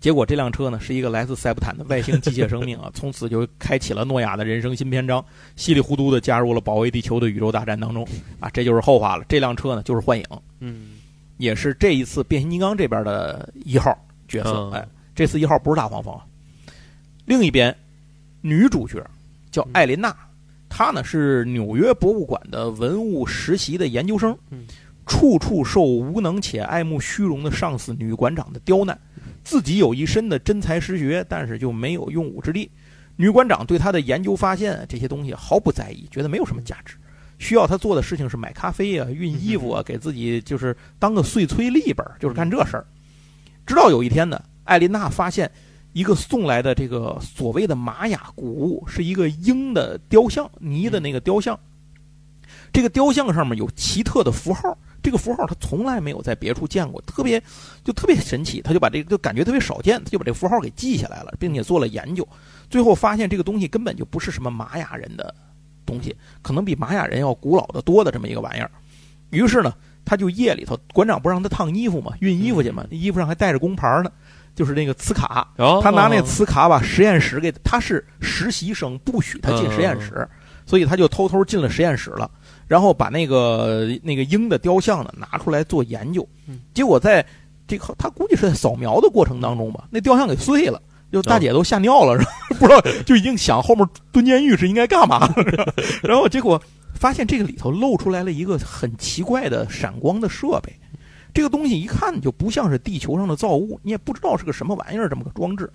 [0.00, 5.22] 结果这辆车呢，是一个来自塞布坦的外星机械生命啊， 从此就开启了诺亚的人生新篇章，
[5.56, 8.02] 稀里糊涂的加入了保卫地球的宇宙大战当中
[8.40, 9.24] 啊，这就是后话了。
[9.28, 10.24] 这辆车呢，就是幻影，
[10.60, 10.92] 嗯
[11.36, 13.94] 也是这一次变形金刚这边的一号
[14.26, 14.50] 角色。
[14.50, 14.88] 嗯哎，
[15.20, 16.24] 这次一号不是大黄蜂啊。
[17.26, 17.76] 另一边，
[18.40, 19.04] 女主角
[19.50, 20.16] 叫艾琳娜，
[20.66, 24.64] 她呢是纽约博物馆的文物实习的研究生，嗯
[25.04, 28.98] 处处受无能且爱慕虚荣的上司女馆长的刁难，
[29.44, 32.70] 自己有一身的真才实学，但是就没有用武之地。
[33.16, 36.96] 女馆长对她的研究发现这些东西毫不在意，觉得没有什么价值。
[37.38, 42.86] 需要她做的事情是买咖啡啊、熨衣服啊， 给自己就是当个碎催力本，就是干这事儿。
[43.66, 45.50] 直到有一天呢，艾琳娜发现
[45.92, 51.58] 一个送来的这个所谓的玛雅古物，是一个鹰的雕像，泥的那个雕像。
[52.72, 57.42] 这个雕像上面有奇特的符号，这个符号他从来没有在别处见过，特别
[57.82, 58.60] 就特别神奇。
[58.62, 62.26] 他就把这个就感觉特别少见，他就把这个符号给记下来了，并且做了研究。
[62.68, 65.34] 最后发现这个东西根本就不是什么玛雅人的
[65.84, 68.70] 东西，可能比玛雅人要古老的多的这么一个玩意儿。
[69.30, 69.72] 于是呢，
[70.04, 74.12] 他就夜里头，馆长不让他烫衣服嘛，熨衣服去嘛，衣服上还带着工牌呢，
[74.54, 75.46] 就是那个磁卡。
[75.56, 80.28] 哦他拿那磁卡把实验室给，他是实习生，不许他进实验室，
[80.66, 82.30] 所以他就偷偷进了实验室了，
[82.66, 87.24] 然后把那个那个鹰的雕像呢拿出来做研究嗯，结果在
[87.66, 90.80] 这个他估计是在扫描的过程当中吧，那雕像给碎了。
[91.12, 92.30] 就大姐都吓尿了，是吧？
[92.60, 95.34] 不知道就已经想后面蹲监狱是应该干嘛了，
[96.04, 96.62] 然后结果
[96.94, 100.72] 发现这个里头露出来了一个很奇怪的闪光的设备，
[101.32, 105.70] 这个东西一看就不像是地球上的造物，你也不知道是个什么玩意儿，这么个装置。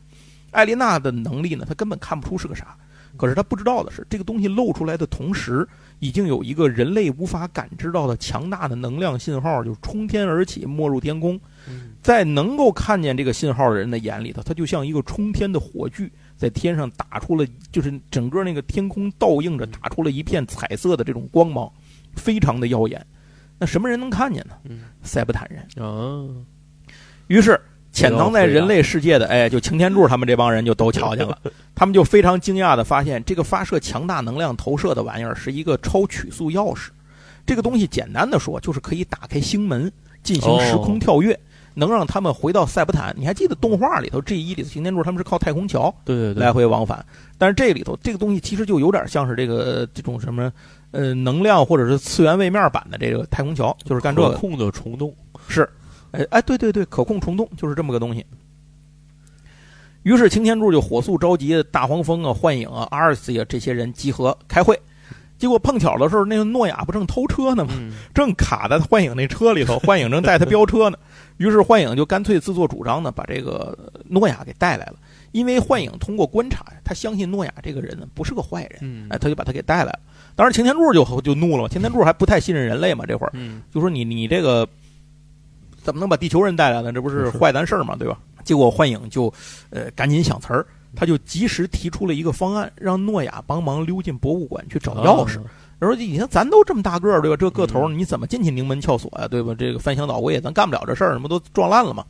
[0.51, 2.75] 艾琳娜的能力呢，她根本看不出是个啥。
[3.17, 5.65] 可是她不知道的是，这个东西露出来的同时，
[5.99, 11.39] 已经有一个人类无法感知到的强大的能量信号，就冲天而起，没入天空。
[11.67, 21.67] 嗯在能够看见这个信号的人的眼里头，它就像一个冲天的火炬，在天上打出了，就是整个那个天空倒映着打出了一片彩色的这种光芒，
[22.15, 23.03] 非常的耀眼。
[23.65, 24.55] 那什么人能看见呢？
[24.69, 25.83] 嗯塞伯坦人。
[25.83, 26.29] 啊，
[27.27, 27.59] 于是
[27.91, 31.35] 潜藏在人类世界的，哎，就擎天柱他们这帮人就都瞧见了，
[31.73, 36.89] 他们就非常惊讶的发现，这个发射强大能量投射的玩意儿是一个超曲速钥匙。
[37.43, 41.39] 这个东西简单的说，就是可以打开星门，进行时空跳跃，
[41.75, 43.13] 能让他们回到塞伯坦。
[43.15, 47.05] 你还记得动画里头 G 一里头擎天柱他们是靠太空桥对对对，来回往返，
[47.37, 50.51] 但是这里头这个东西其实就有点像是这个这种什么
[50.91, 54.31] 呃能量或者是次元位面版的这个太空桥，就是干这个。
[54.31, 55.13] 可控的虫洞，
[55.47, 55.69] 是，
[56.11, 58.25] 哎哎，对对对，可控虫洞就是这么个东西。
[60.03, 64.79] 于是擎天柱就火速召集大黄蜂啊、幻影啊、阿尔斯呀这些人集合开会，
[65.37, 67.73] 结果碰巧的时候，那个诺亚不正偷车呢吗？
[67.75, 70.97] 嗯正卡在幻影那车里头，幻影正带他飙车呢。
[71.37, 74.95] 于是幻影就干脆自作主张呢，把这个诺亚给带来了。
[75.31, 79.99] 因为幻影通过观察呀，他相信诺亚这个人呢不是个坏人，嗯哎，他就把他给带来了。
[80.33, 84.65] 当然，擎天柱就就怒了嘛，擎天柱还不太信任人类嘛，这会儿嗯就说你你这个
[85.83, 86.93] 怎么能把地球人带来呢？
[86.93, 88.17] 这不是是坏咱事儿嘛，对吧？
[88.45, 89.33] 结果幻影就
[89.71, 95.39] 呃赶紧想词儿，他就及时提出了一个方案，让诺亚帮忙溜进博物馆去找钥匙。
[95.39, 95.43] 啊
[95.79, 97.37] 他说：“你看咱都这么大个儿，对吧？
[97.37, 99.53] 这个头你怎么进去宁门撬锁呀、对吧？
[99.57, 102.03] 这个翻箱倒柜，咱干不了这事儿，什么都撞烂了嘛。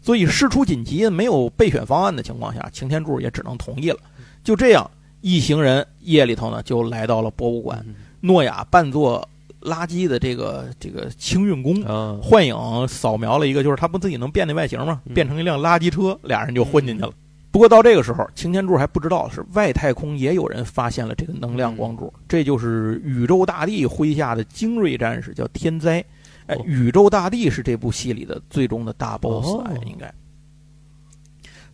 [0.00, 3.98] 所以事出紧急，没有备选方案的情况下，擎天柱也只能同意了。
[4.44, 4.90] 就这样，
[5.20, 7.82] 一行人夜里头呢就来到了博物馆。
[7.86, 9.28] 嗯诺亚扮作
[9.60, 12.56] 垃圾的这个这个清运工，啊，幻影
[12.88, 15.00] 扫描了一个，就是他不自己能变那外形吗？
[15.06, 17.12] 嗯变成一辆垃圾车，俩人就混进去了。
[17.58, 25.98] 不过到这个时候，擎天柱还不知道是外太空也有人发现了这个能量光柱，这就是宇宙大帝麾下的精锐战士，叫天灾。
[26.46, 30.08] 哎哦，宇宙大帝是这部戏里的最终的大 boss，、哦哎，应该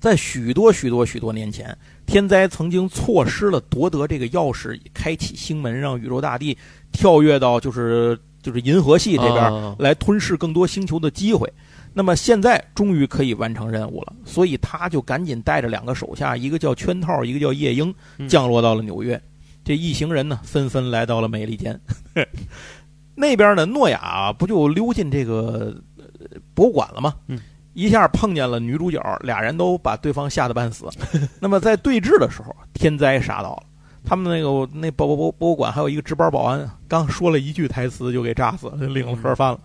[0.00, 6.56] 在许多许多许多年前，天灾曾经错失了夺得这个钥匙，开启星门，让宇宙大帝
[6.92, 9.36] 跳跃到就是就是银河系这边。
[9.36, 11.46] 啊来吞噬更多星球的机会。
[11.94, 19.20] 那么现在终于可以完成任务了，所以他就赶紧带着两个手下，一个叫圈套，一个叫夜莺，嗯降落到了纽约。
[19.64, 21.80] 这一行人呢，纷纷来到了美利坚。
[23.14, 26.04] 那边呢，诺亚不就溜进这个呃
[26.52, 27.14] 博物馆了吗？
[27.28, 27.38] 嗯
[27.74, 30.86] 一下碰见了女主角，俩人都把对方吓得半死。
[31.40, 33.62] 那么在对峙的时候，天灾杀到了。
[34.04, 39.58] 他们那个那博博博博物馆还有一个值班保安，刚说了一句台词就给炸死了，领了盒饭了。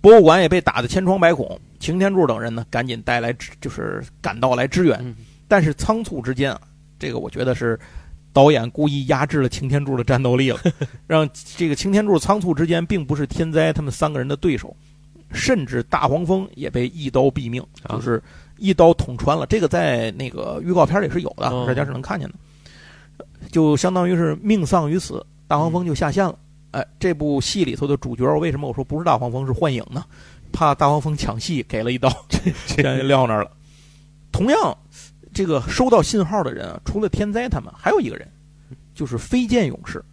[0.00, 4.98] 博物馆也被打得千疮百孔，擎天柱等人呢赶紧带来支，就是赶到来支援。
[5.02, 5.14] 嗯
[5.50, 6.60] 但是仓促之间啊，
[6.98, 7.80] 这个我觉得是
[8.34, 10.60] 导演故意压制了擎天柱的战斗力了，
[11.08, 14.76] 让这个擎天柱仓促之间并不是天灾他们三个人的对手，
[15.32, 18.22] 甚至大黄蜂也被一刀毙命，啊就是
[18.58, 19.46] 一刀捅穿了。
[19.46, 22.34] 这个在那个预告片里是有的，哦大家是能看见的，
[23.50, 26.38] 就相当于是命丧于此，大黄蜂就下线了。
[26.72, 30.04] 哎，这部戏里头的主角，为什么我说不是大黄蜂是幻影呢？
[30.52, 32.08] 怕大黄蜂抢戏，给了一刀，
[32.66, 33.50] 这样就撂那儿了。
[34.32, 34.76] 同样，
[35.32, 38.28] 这个收到信号的人啊，除了天灾他们，还有一个人，
[38.94, 40.04] 就是飞剑勇士。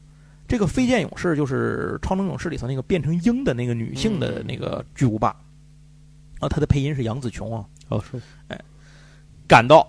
[0.48, 5.30] 这个飞剑勇士就是超能勇士里头那个变成鹰的那个女性的那个巨无霸，
[6.40, 7.66] 啊，他的配音是杨紫琼啊。
[7.88, 8.60] 哦是哎
[9.48, 9.88] 赶到，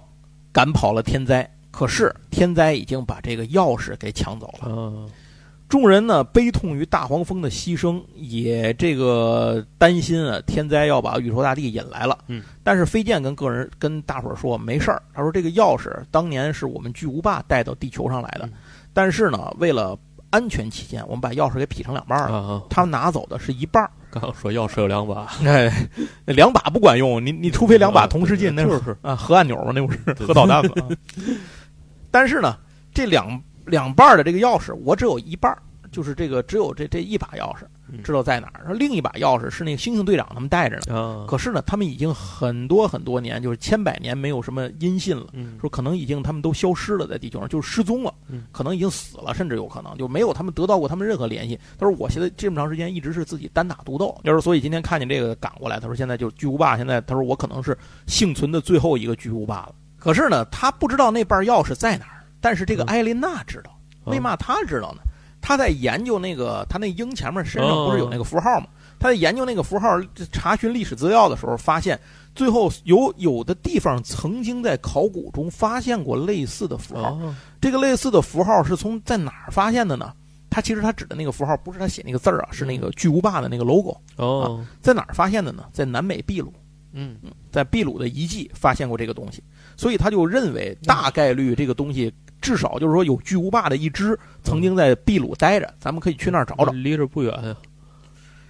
[0.53, 5.11] 赶跑了天灾，可是天灾已经把这个钥匙给抢走了。
[5.67, 12.19] 啊众人呢悲痛于大黄蜂的牺牲，也这个担心啊，天灾要把宇宙大帝引来了。
[12.29, 18.53] 嗯，但是飞剑跟个人跟大伙儿说没事儿，他说这个钥匙当年是我们巨无霸带到地球上来的，嗯
[18.93, 19.99] 但是呢，为了
[20.31, 22.37] 安全起见，我们把钥匙给劈成两半儿了。
[22.37, 22.63] 啊！
[22.71, 25.71] 他拿走的是一半儿，刚刚说钥匙有两把， 哎，
[26.25, 30.73] 两把不管用，你你除非两把同时进，那就是啊，核按钮嘛，那不是核导弹嘛。
[30.81, 30.89] 啊
[32.11, 32.57] 但是呢，
[32.95, 35.59] 这两两半儿的这个钥匙，我只有一半儿，
[35.93, 38.61] 就是这个只有这这一把钥匙，嗯知道在哪儿。
[38.61, 40.97] 然后另一把钥匙是那个猩猩队长他们带着呢。
[40.97, 45.27] 啊，可是呢，他们已经很多很多年，就是千百年没有什么音信了。
[45.33, 51.59] 嗯说可能已经他们都消失了，在地球上就是失踪了嗯，可能已经死了，甚至有可能就没有他们得到过他们任何联系。
[51.79, 57.77] 他说我现在这么长时间一直是自己单打独斗，要是所以今天看见这个赶过来，他说现在就巨无霸，现在他说我可能是
[58.07, 59.75] 幸存的最后一个巨无霸了。
[59.99, 65.03] 可是呢，他不知道那半钥匙在哪儿，但是这个嗯艾琳娜知道，为嘛她知道呢？
[65.41, 68.67] 她在研究那个她那鹰前面身上不是有那个符号吗？
[68.99, 69.89] 她在研究那个符号
[70.33, 71.99] 查询历史资料的时候，发现
[72.35, 77.13] 最后有有的地方曾经在考古中发现过类似的符号。
[77.15, 80.13] 哦这个类似的符号是从在哪儿发现的呢？
[80.49, 83.97] 他其实他指的那个符号不是他写那个字儿啊，是那个巨无霸的那个 logo。
[84.17, 85.65] 哦在哪儿发现的呢？
[85.73, 86.53] 在南美秘鲁，
[86.93, 87.17] 嗯
[87.51, 89.43] 在秘鲁的遗迹发现过这个东西，
[89.77, 92.13] 所以他就认为大概率这个东西
[92.47, 96.71] 至少就是说有巨无霸的一只曾经在秘鲁待着，咱们可以去那儿找找。
[96.71, 97.57] 离这不远呀。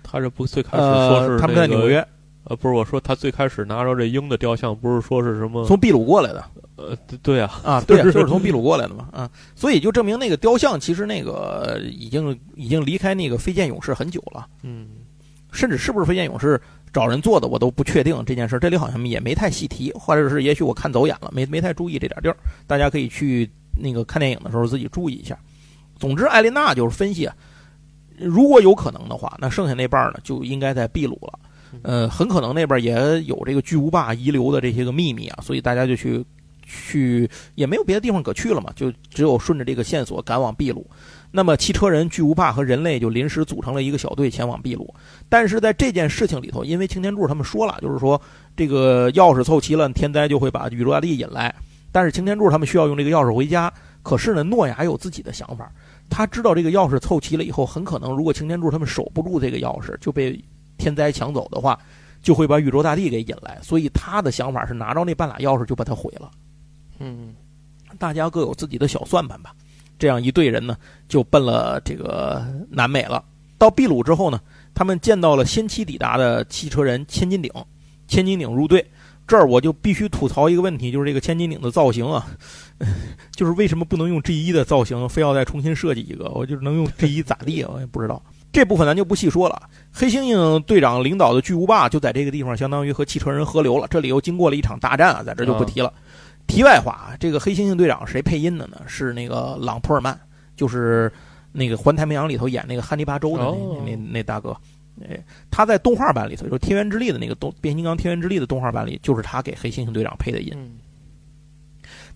[0.03, 2.07] 他这不最开始说是呃，他们在纽约，
[2.45, 5.65] 呃，不是我说他最开始拿着这鹰的雕像，不是说是什么？
[5.65, 6.45] 从秘鲁过来的
[6.77, 14.47] 呃，对对啊，啊，对啊， 就是从秘鲁过来的嘛，啊，所以就证明那个雕像其实那个已经已经离开那个飞剑勇士很久了。
[14.63, 14.89] 嗯
[15.53, 16.61] 甚至是不是飞剑勇士
[16.93, 18.59] 找人做的，我都不确定这件事。
[18.59, 22.37] 这里好像也没太细提，或者是也许我看走眼了，没没太注意这点地儿。
[22.67, 25.39] 大家可以去那个看电影的时候自己注意一下。
[25.99, 27.35] 总之，艾琳娜就是分析啊，
[28.19, 31.39] 如果有可能的话，那剩下那半儿呢就应该在秘鲁了。
[31.83, 36.25] 呃，很可能那边也有这个巨无霸遗留的这些个秘密啊，所以大家就去
[36.65, 40.89] 去，也没有别的地方可去了嘛，就只有顺着这个线索赶往秘鲁。
[41.31, 44.95] 那么汽车人、巨无霸和人类就临时组成了一个小队前往秘鲁。
[45.29, 48.21] 但是在这件事情里头，因为擎天柱他们说了，就是说
[48.57, 51.55] 这个钥匙凑齐了，天灾就会把宇宙大帝引来。
[51.97, 53.73] 但是擎天柱他们需要用这个钥匙回家，
[54.03, 55.73] 可是呢，诺亚有自己的想法，
[56.11, 60.39] 他知道这个钥匙凑齐了以后，很可能如果擎天柱他们守不住这个钥匙，就被
[60.77, 61.79] 天灾抢走的话，
[62.21, 63.59] 就会把宇宙大帝给引来。
[63.63, 66.31] 所以他的想法是拿着那半拉钥匙就把它毁了。
[66.99, 67.35] 嗯，
[67.99, 69.55] 大家各有自己的小算盘吧。
[69.99, 70.77] 这样一队人呢，
[71.09, 73.25] 就奔了这个南美了。
[73.57, 74.39] 到秘鲁之后呢，
[74.75, 77.51] 他们见到了先期抵达的汽车人千斤顶。
[78.07, 78.87] 千斤顶入队，
[79.27, 82.27] 这儿我就必须吐槽一个问题，就是这个千斤顶的造型啊，
[83.35, 86.31] 就是为什么不能用 G 一的造型，非要再重新设计一个？
[86.31, 88.23] 我就是能用 G 一咋地，我也不知道。
[88.53, 89.61] 这部分咱就不细说了。
[89.93, 93.87] 黑猩猩队长领导的巨无霸就在这个地方，相当于和汽车人合流了。
[93.91, 95.93] 这里又经过了一场大战啊，在这就不提了。
[96.47, 98.81] 题外话，这个黑猩猩队长谁配音的呢？
[98.87, 100.19] 是那个朗普尔曼，
[100.57, 101.13] 就是
[101.51, 103.45] 那个《环太平洋》里头演那个汉尼拔州的
[103.85, 104.57] 那那那大哥。
[105.03, 105.19] 哎，
[105.51, 110.53] 他在动画版里头，就是《天元之力》的那个动《变形金刚：天元之力》的动画版里，就是他给黑猩猩队长配的音。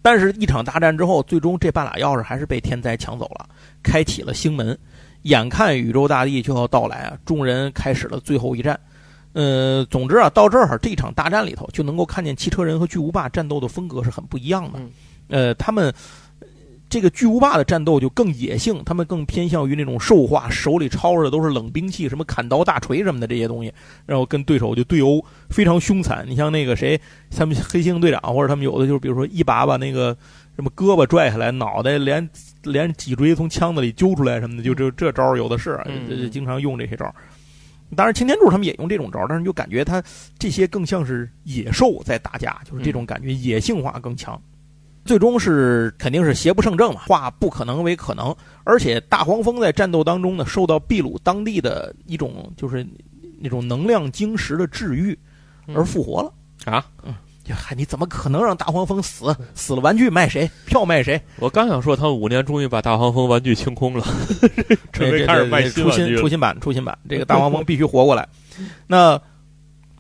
[0.02, 3.46] 但是，一场大战之后，最终这半拉钥匙还是被天灾抢走了，
[3.82, 4.76] 开启了星门。
[5.24, 8.80] 眼看宇宙大帝就要到来啊，众人开始了最后一战。
[9.34, 14.80] 呃，总之啊，到这儿这一场大战里头，就能够看见汽车人和巨无霸战斗的风格是很不一样的。
[15.28, 15.92] 呃，他们
[16.90, 23.72] 这个巨无霸的战斗就更野性，他们更偏向于那种兽化，手里抄着的都是冷兵器，什么砍刀、大锤什么的这些东西，
[24.04, 26.26] 然后跟对手就对殴，非常凶残。
[26.28, 30.16] 你像那个谁，他们黑猩队长，或者他们有的就是，比如说一把把那个
[30.56, 32.28] 什么胳膊拽下来，脑袋连
[32.64, 35.80] 连脊椎从枪子里揪出来什么的，就这这招有的是，
[36.32, 37.14] 经常用这些招。
[37.96, 40.02] 当然，擎天柱他们也用这种招，但是就感觉他
[40.38, 44.40] 这些更像是野兽在打架，就是这种感觉，野性化更强。
[45.10, 48.32] 最终是肯定是邪不胜正嘛，化不可能为可能。
[48.62, 52.86] 而且大黄蜂在战斗当中呢，受到秘鲁当地的一种就是
[53.40, 55.18] 那种能量晶石的治愈，
[55.74, 56.32] 而复活了
[56.72, 56.86] 啊。
[57.02, 57.12] 嗯，
[57.52, 59.36] 嗨，你怎么可能让大黄蜂死？
[59.52, 60.48] 死了玩具卖谁？
[60.64, 61.20] 票卖谁？
[61.40, 64.04] 我刚想说，他们五年终于把大黄蜂玩具清空了，
[64.92, 66.96] 准备 开始卖出新出新版出新版。
[67.08, 68.28] 这个大黄蜂 必须活过来。
[68.86, 69.20] 那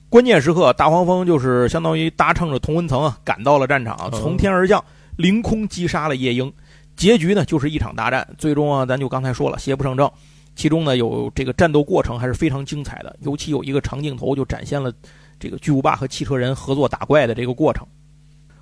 [0.08, 4.82] 关键时刻，大黄蜂就是相当于搭乘着同温层啊，赶到了战场，从天而降，
[5.20, 6.52] 凌空击杀了夜鹰。
[6.96, 8.26] 结局呢，就是一场大战。
[8.38, 10.10] 最终啊，咱就刚才说了，邪不胜正。
[10.54, 14.92] 其中呢，有这个战斗过程还是非常精彩的，尤其有一个长镜头就展现了。
[15.38, 17.86] 这个巨无霸和汽车人合作打怪的这个过程，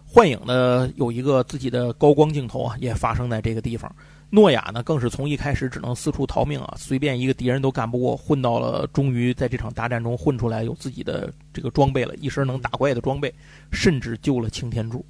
[0.07, 3.93] 幻影呢有一个自己的高光镜头啊，也发生在这个地方。
[4.31, 13.33] 诺亚呢更是从一开始只能四处逃命啊，随便一个敌人都干不过，混到了终于在这场大战中混出来，有自己的这个装备了，一身能打怪的装备，
[13.73, 15.05] 甚至救了擎天柱。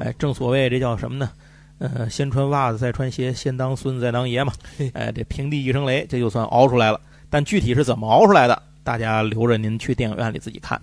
[0.00, 1.30] 哎，正所谓这叫什么呢？
[1.78, 4.52] 呃，先穿袜子再穿鞋，先当孙子再当爷嘛。
[4.92, 7.00] 哎，这平地一声雷，这就算熬出来了。
[7.30, 10.80] 但具体是怎么熬出来的，大家留着您去电影院里自己看。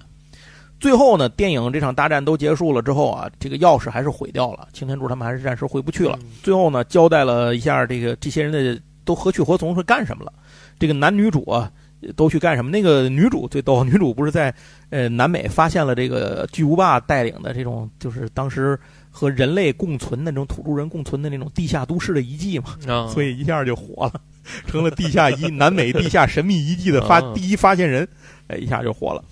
[0.79, 6.19] 最后呢，电影这场大战都结束了之后啊，这个钥匙还是毁掉了，擎天柱他们还是暂时回不去了。
[6.43, 10.31] 最后呢，交代了一下这个这些人的都何去何从，是干什么了。
[10.77, 11.71] 这个男女主啊，
[12.15, 12.69] 都去干什么？
[12.69, 14.53] 那个女主最逗，女主不是在
[14.89, 18.77] 呃南美发现了这个巨无霸带领的这种，就是当时
[19.09, 22.75] 和人类共存的那种土著人共存的那种地下都市的遗迹嘛，
[23.07, 24.19] 所以一下就火了，
[24.67, 28.05] 成了地下遗南美地下神秘遗迹的发第一发现人，
[28.47, 29.23] 哎，一下就火了。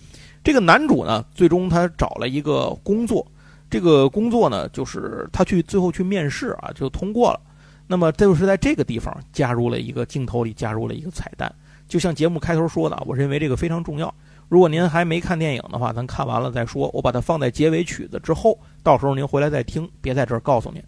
[0.43, 3.25] 这个男主呢，最终他找了一个工作，
[3.69, 7.39] 这个工作呢，就是他去最后去面试啊，就通过了。
[7.87, 11.53] 那么，这就是在这个地方加入了一个镜头里加入了一个彩蛋，
[11.87, 14.13] 就像节目开头说的，我认为这个非常重要。
[14.49, 16.89] 如果您还没看电影的话，咱看完了再说。
[16.93, 20.81] 我把它放在结尾曲子之后，到时候您回来再听，别在这儿告诉您。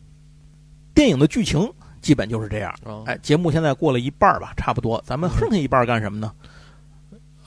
[0.93, 1.70] 电影的剧情
[2.01, 2.74] 基本就是这样。
[3.06, 6.32] 哎，节目现在过了一半吧，差不多，咱们剩下一半干什么呢？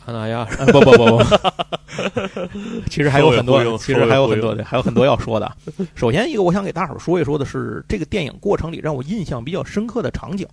[0.09, 1.23] 阿那亚，不不不不，
[2.89, 5.55] 其实还有很多，其实还有很多的，还有很多要说的。
[5.95, 10.49] 首先一个，我想给大伙儿说一说的是，这个电影过程里让我印象比较深刻的场景。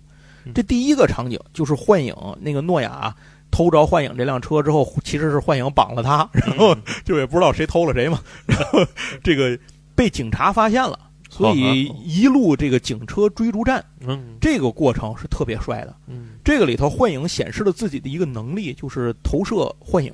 [0.54, 3.12] 这第一个场景就是幻影那个诺亚
[3.50, 8.84] 偷着幻影这辆车之后，其实是幻影绑了他，然后 就也不知道谁偷了谁嘛，然后
[9.24, 9.58] 这个
[9.94, 10.98] 被警察发现了。
[11.36, 15.94] 所以一路这个警车追逐战，嗯，这个过程是特别帅的。
[16.06, 20.10] 嗯，这个里头幻影显示了自己的一个能力，就是投射幻影，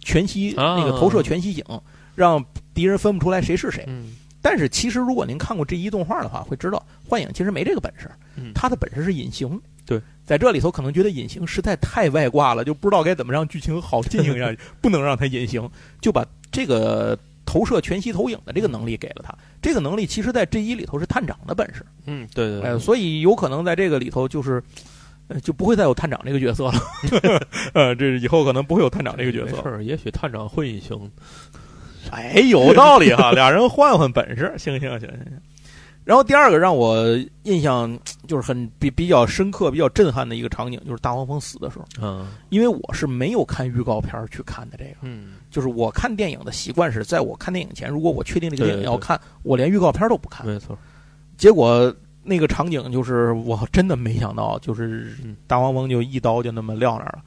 [0.00, 1.64] 全息那个投射全息影，
[2.14, 2.44] 让
[2.74, 3.84] 敌人分不出来谁是谁。
[3.86, 8.10] 嗯，但是其实如果您看过这一动画的话，会知道幻影其实没这个本事。
[8.36, 9.58] 嗯，他的本事是隐形。
[9.86, 15.66] 对，在这里头可能觉得隐形实在太外挂了，就不知道该怎么让剧情好进行下去，不能让他隐形，
[16.02, 17.18] 就把这个。
[17.50, 21.84] 投射全息投影的这个能力给了他，这个能力其实在 G 一里头是探长的本事。
[22.06, 22.62] 嗯，对对。
[22.62, 24.62] 哎，所以有可能在这个里头就是，
[25.26, 26.74] 呃就不会再有探长这个角色了。
[27.74, 29.56] 呃，这以后可能不会有探长这个角色。
[29.56, 31.10] 没事儿，也许探长会一行。
[32.12, 35.40] 哎，有道理哈，俩人换换本事，行行行行行。
[36.10, 37.06] 然后第二个让我
[37.44, 37.96] 印象
[38.26, 41.84] 就是很比比较深刻、比较震撼的一个场景，就是大黄蜂死的时候。
[42.02, 50.44] 嗯因为我是没有看预告片儿去看的这个，嗯，就是我看电影的习惯是在我看电影前，如果我确定这个电影对对要看，我连预告片都不看。
[50.44, 50.76] 没错。
[51.38, 51.94] 结果
[52.24, 57.22] 那个场景就是我真的没想到，就是嗯大黄蜂就一刀就那么撂那儿了。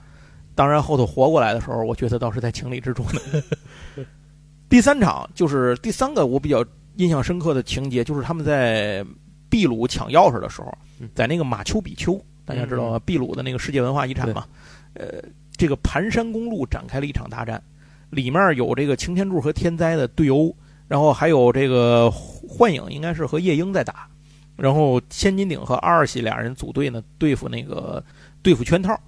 [0.55, 4.03] 当然后头活过来的时候，我觉得倒是在情理之中的。
[4.67, 6.65] 第三场就是第三个我比较
[6.95, 9.05] 印象深刻的情节，就是他们在
[9.49, 12.99] 秘鲁抢钥匙的时候嗯，在那个马丘比丘，大家知道吗？
[13.05, 14.45] 秘鲁的那个世界文化遗产嘛，
[14.93, 15.23] 呃，
[15.55, 17.61] 这个盘山公路展开了一场大战，
[18.09, 20.55] 里面有这个擎天柱和天灾的对殴，
[20.87, 24.07] 然后还有这个幻影应该是和夜莺在打，
[24.55, 28.03] 然后千斤顶和阿尔西俩人组队呢对付那个
[28.41, 28.99] 对付圈套，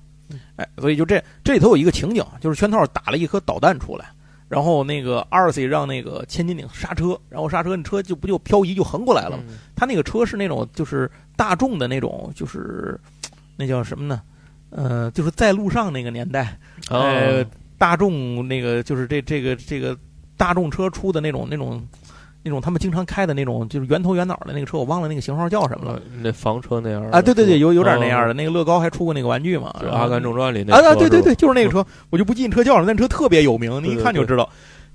[0.55, 4.11] 哎，所以就这这里头有一个情景，就是圈套打了一颗导弹出来。
[4.47, 9.43] 然后那个 RC 让那个千斤顶刹车，然后刹车，你车就不就漂移就横过来了吗？
[9.47, 12.99] 嗯他那个车是那种就是大众的那种，就是
[13.57, 14.21] 那叫什么呢？
[14.69, 16.57] 呃，就是在路上那个年代，
[16.89, 17.45] 呃哦，
[17.77, 19.97] 大众那个就是这这个这个
[20.37, 21.85] 大众车出的那种那种
[22.45, 25.99] 那种他们经常开的那种就是圆头圆脑的那个车，我忘了那个型号叫什么了。
[26.21, 34.47] 那房车那样的啊，对对对，有有点那样的，那个乐高还出过那个玩具嘛，阿甘正传》里那啊对对对，就是那个车，我就不记车叫了，那车特别有名，你一看就知道。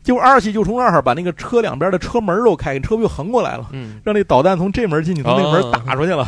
[0.02, 3.68] 结果二喜就从那儿把那个车两边的车门都开，车不就横过来了？
[3.72, 6.26] 嗯，让那导弹从这门进去，从那门哦打出去了，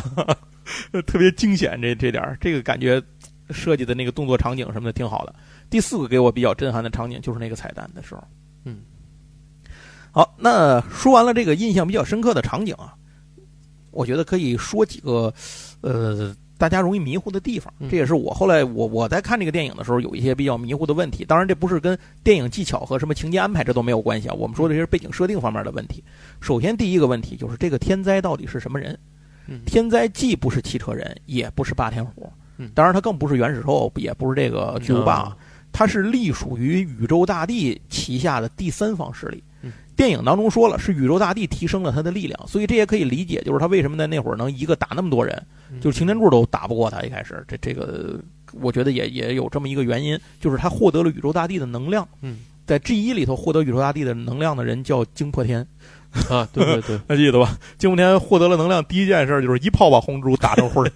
[1.07, 1.81] 特别惊险。
[1.81, 3.01] 这这点儿，这个感觉
[3.49, 5.33] 设计的那个动作场景什么的挺好的。
[5.71, 8.23] 第四个给我比较震撼的场景就是那个彩蛋的时候。
[8.65, 8.77] 嗯，
[10.13, 12.93] 好，那说完了这个印象比较深刻的场景啊，
[13.89, 15.33] 我觉得可以说几个
[15.81, 17.73] 呃大家容易迷糊的地方。
[17.79, 21.25] 嗯这也是我后来我我在看这个电影的时候有一些比较迷糊的问题。
[21.25, 24.35] 当然，这不是跟电影技巧和什么情节安排这都没有关系啊。
[24.35, 26.03] 我们说的这是背景设定方面的问题。
[26.39, 28.95] 首先，第一个问题就是这个天灾到底是什么人？
[29.47, 35.35] 嗯天灾既不是汽车人，也不是霸天虎嗯，当然他更不是原始兽，也不是这个巨无霸
[35.71, 39.52] 它是隶属于宇宙大帝旗下的第三方势力嗯。
[40.03, 45.33] 电影当中说了，是宇宙大帝提升了他的力量，所以这也可以理解，就是他为什么在那会儿能一个打那么多人，
[45.71, 47.01] 嗯就是擎天柱都打不过他。
[47.03, 48.19] 一开始，这这个
[48.51, 52.05] 我觉得也也有这么一个原因，就是他获得了宇宙大帝的能量。
[52.21, 55.65] 嗯，在 G 一里头获得宇宙大帝的能量的人叫惊破天，
[56.29, 57.57] 啊，对对对，还 记得吧？
[57.77, 60.91] 惊破天获得了能量，第一件事就是一炮把红蜘蛛打成灰儿。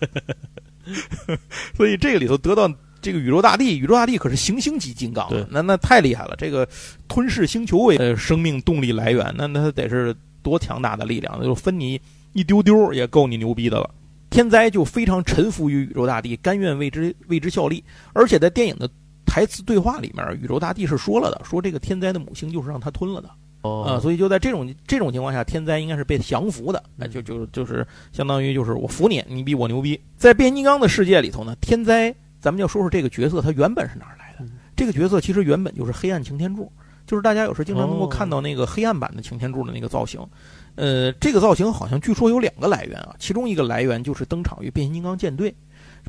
[1.75, 2.69] 所以这个里头得到
[3.07, 6.35] 这个宇宙大帝，宇宙大帝可是行星级金刚对，那那太厉害了。
[6.37, 6.67] 这个
[7.07, 11.97] 吞噬星球为呃生命动力来源，那那他得是多强大的力量，就分你
[12.33, 13.89] 一丢丢也够你牛逼的了。
[14.29, 17.81] 天灾就非常臣服于宇宙大帝，甘愿为之为之效力，
[18.11, 18.89] 而且在电影的
[19.25, 23.29] 台词对话里面，宇宙大帝是说了的，说这个天灾的母星就是让他吞了的。
[23.61, 29.99] 哦啊，所以就在这种这种情况下，天灾应该是被降服的，那，就就就是相当于就是我服你，你比我牛逼。
[30.17, 32.13] 在变形金刚的世界里头呢，天灾，
[32.47, 34.45] 咱们要说说这个角色，他原本是哪儿来的？
[34.45, 36.71] 嗯这个角色其实原本就是黑暗擎天柱，
[37.05, 40.25] 就是大家有时候经常能够哦看到那个黑暗版的擎天柱的那个造型。
[40.75, 45.53] 呃，这个造型好像据说有两个来源啊，其中一个来源就是登场于变形金刚舰队。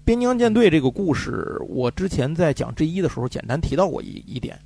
[0.04, 4.56] 变形金刚舰队这个故事，我之前在讲 G 一的时候简单提到过一一点，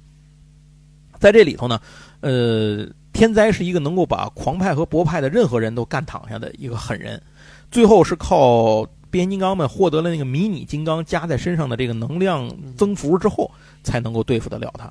[1.21, 1.81] 在这里头呢，
[2.21, 7.23] 呃，天灾是一个能够把狂派和博派的任何人都干躺下的一个狠人，
[7.71, 13.49] 最后是靠变形金刚们获得了那个迷你金刚加在身上的这个能量增幅之后，
[13.85, 14.91] 才能够对付得了他。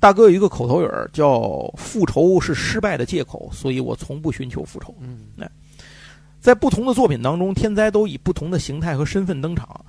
[0.00, 4.94] 大哥有一个口头语儿叫“复仇是失败的借口”，所以我从不寻求复仇。
[5.00, 5.48] 嗯
[6.40, 9.84] 在不同的作品当中，天灾都以不同的形态和身份登场。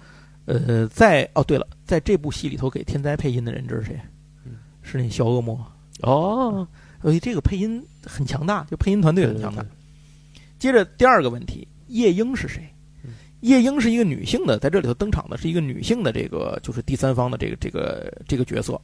[0.46, 4.00] 呃，在哦，对了，在这部戏里头给天灾配音的人这是谁？
[4.46, 5.66] 嗯是那小恶魔。
[6.02, 6.68] 哦，
[7.02, 9.70] 所以这个配音很强大，就配音团队很强大对。
[10.60, 12.71] 接着第二个问题，夜莺是谁嗯？
[13.42, 18.80] 夜莺是一个女性的，在这里头登场的是一个女性的这个就是第三方的这个这个这个角色，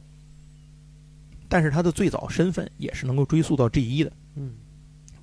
[1.48, 4.52] 但是她的最早身份也是能够追溯到 G 一的，嗯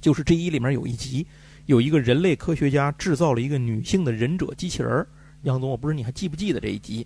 [0.01, 1.25] 就是 G 一里面有一集，
[1.65, 5.07] 有一个人类科学家制造了一个女性的忍者机器人儿。
[5.43, 7.05] 杨总，我不知道你还记不记得这一集？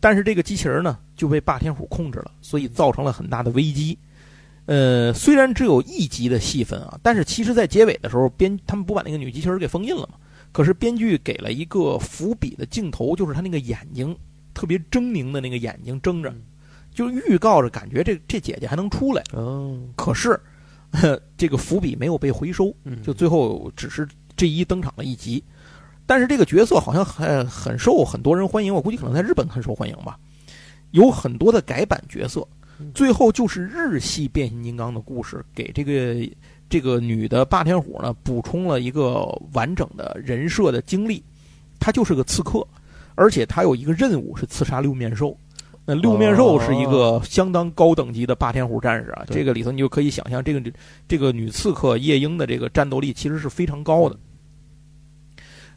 [0.00, 3.98] 但是这个机器人呢就被霸天虎控制了，所以造成了很大的危机。
[4.66, 10.17] 呃，虽然只有一集的戏份啊，但是其实在结尾的时候，编他们不把那个女机器人给封印了嘛？
[10.52, 14.16] 可是编剧给了一个伏笔的镜头，就是他那个眼睛
[14.54, 16.42] 特别狰狞的那个眼睛睁着嗯，
[16.92, 19.22] 就预告着感觉这这姐姐还能出来。
[19.32, 20.40] 哦，可是，
[21.36, 25.42] 这个伏笔没有被回收，嗯就最后只是这一登场了一集。
[26.06, 30.18] 但是这个角色好像很很受很多人欢迎，我估计可能在日本很受欢迎吧。
[30.92, 32.48] 有很多的改版角色，
[32.94, 36.14] 最后就是日系变形金刚的故事，给这个
[36.68, 41.22] 这个女的霸天虎呢补充了一个完整的人设的经历。
[41.80, 42.66] 她就是个刺客，
[43.14, 45.36] 而且她有一个任务是刺杀六面兽。
[45.86, 50.70] 那六面兽是一个相当高等级的霸天虎战士啊，这个里头你就可以想象，这个
[51.08, 54.16] 这个女刺客夜莺的这个战斗力其实是非常高的。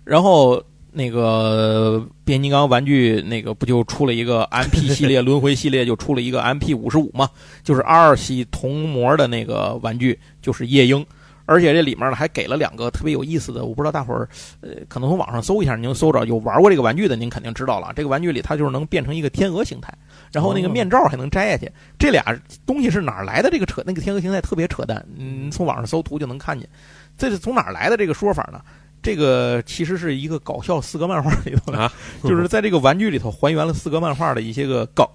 [0.03, 0.61] 然后
[0.91, 7.29] 那个变形金刚玩具那个不就出了一个 MP 系列轮回系列，就出了一个 MP 五十五嘛，
[7.63, 11.05] 就是 R 系同模的那个玩具，就是夜莺。
[11.47, 14.29] 而且这里面呢还给了两个特别有意思的，我不知道大伙儿
[14.61, 17.91] 呃可能从网上搜一下，您搜着有玩过这个玩具的，您肯定知道了。
[17.93, 19.93] 这个玩具里它就是能变成一个天鹅形态，
[20.31, 21.69] 然后那个面罩还能摘下去。
[21.99, 22.23] 这俩
[22.65, 23.49] 东西是哪儿来的？
[23.49, 26.69] 这个扯那个天鹅形态特别扯淡，嗯，从网上搜图就能看见。
[27.17, 28.61] 这是从哪儿来的这个说法呢？
[29.01, 31.91] 这个其实是一个搞笑四格漫画里头的，啊
[32.23, 35.05] 就是在这个玩具里头还原了四格漫画的一些个梗。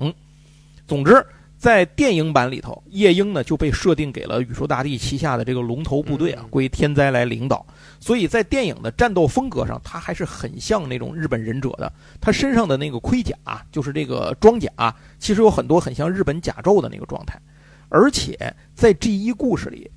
[0.86, 1.24] 总之，
[1.56, 7.64] 在电影版里头，夜莺呢就被设定给了宇宙大帝旗下的这个龙头部队啊，嗯归天灾来领导。
[7.98, 11.92] 所以在电影的战斗风格上，它还是很像那种日本忍者的。
[12.20, 13.34] 他身上的那个盔甲，
[13.72, 14.70] 就是这个装甲，
[15.18, 17.40] 其实有很多很像日本甲胄的那个状态。
[17.88, 18.36] 而且
[18.74, 19.90] 在 G 一故事里，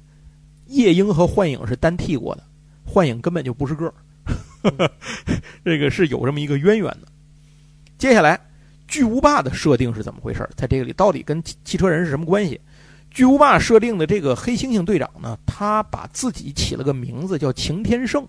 [0.68, 2.44] 夜莺和幻影是单替过的，
[2.90, 3.94] 幻影根本就不是个儿，
[5.64, 7.08] 这个是有这么一个渊源的。
[8.00, 8.40] 接下来，
[8.88, 10.50] 巨无霸的设定是怎么回事？
[10.56, 12.60] 在这个里到底跟汽车人是什么关系？
[13.12, 18.28] 巨无霸设定的这个黑猩猩队长呢，他把自己起了个名字叫擎天圣。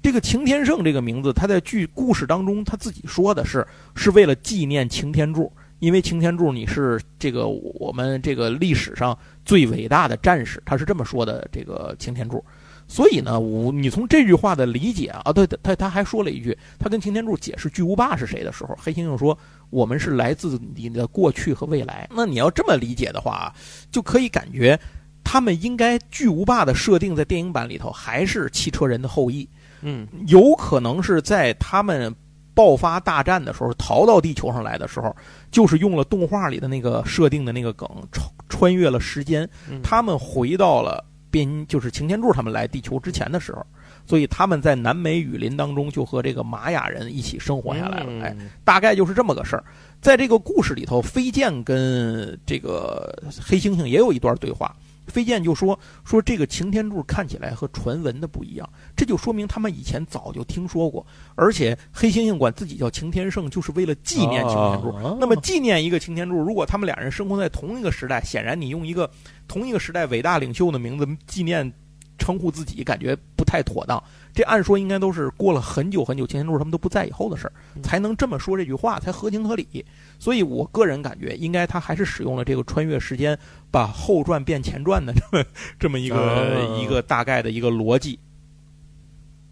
[0.00, 3.66] 这个擎天圣这个名字，他在剧故事当中他自己说的是，
[3.96, 11.48] 是为了纪念擎天柱，因为擎天柱你是这个我们这个历史上最伟大的战士，他是这么说的。
[11.50, 12.44] 这个擎天柱，
[12.88, 22.08] 所以呢，我你从这句话的理解啊，对，他他还说了一句，他跟擎天柱解释巨无霸是谁的时候，黑猩猩说我们是来自你的过去和未来。
[22.10, 23.54] 那你要这么理解的话，
[23.90, 24.80] 就可以感觉
[25.22, 29.46] 他们应该巨无霸的设定在电影版里头还是汽车人的后裔。
[29.82, 32.12] 嗯有可能是在他们
[32.52, 35.14] 爆发大战的时候逃到地球上来的时候，
[35.50, 43.64] 就是用了动画里的那个设定的那个梗，穿穿越了时间，嗯他们回到了边，就是擎天柱他们来地球之前的时候，
[44.06, 48.24] 所以他们在南美雨林当中就和这个玛雅人一起生活下来了。
[48.24, 49.64] 哎，嗯大概就是这么个事儿。
[50.00, 53.12] 在这个故事里头，飞剑跟这个
[53.42, 54.74] 黑猩猩也有一段对话。
[55.08, 61.04] 飞剑就说说这个擎天柱看起来和传闻的不一样，这就说明他们以前早就听说过，
[61.34, 64.94] 而且黑猩猩管自己叫擎天圣，就是为了纪念擎天柱。
[64.94, 69.10] 啊那么纪念一个擎天柱，如果他们俩人生活在同一个时代，显然你用一个
[69.48, 71.72] 同一个时代伟大领袖的名字纪念
[72.18, 74.02] 称呼自己，感觉不太妥当。
[74.38, 79.84] 这按说应该都是过了很久很久，擎天柱他们都不在以后的事儿，嗯才能这么说这句话，才合情合理。
[80.20, 83.36] 所以我个人感觉，应该他还是使用了这个穿越时间，
[83.68, 85.44] 把后传变前传的这么
[85.76, 88.16] 这么一个、啊一个大概的一个逻辑。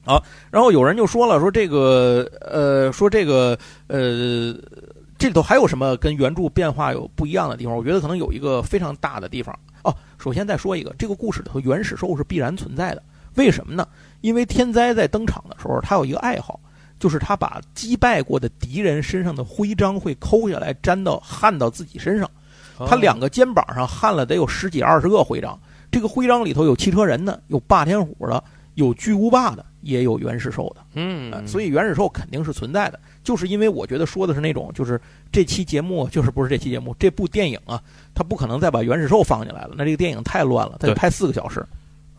[0.05, 0.23] 好，
[0.53, 3.59] 然后有人就说了，说这个呃，说这个
[3.89, 4.55] 呃，
[5.19, 7.77] 这里头还有什么跟原著变化有不一样的地方？
[7.77, 9.93] 我觉得可能有一个非常大的地方哦。
[10.17, 13.03] 首先再说一个，这个故事里头原始兽是必然存在的，
[13.35, 13.85] 为什么呢？
[14.21, 16.59] 因为天灾在登场的时候，他有一个爱好，
[16.99, 22.31] 就是他把击败过的敌人身上的徽章会抠下来，粘到焊到自己身上。
[22.87, 25.59] 他两个肩膀上焊了得有十几二十个徽章，
[25.91, 28.45] 这个徽章里头有汽车人的，有霸天虎的，
[28.75, 30.83] 有巨无霸的，也有原始兽的。
[30.93, 35.01] 嗯呃，所以原始兽肯定是存在的，就是因为我觉得说的是那种，就是
[35.33, 37.83] 这期节目，就是不是这期节目，这部电影啊，
[38.15, 41.65] 他不可能再把原始兽放进来了，那这个电影太乱了，他得拍四个小时。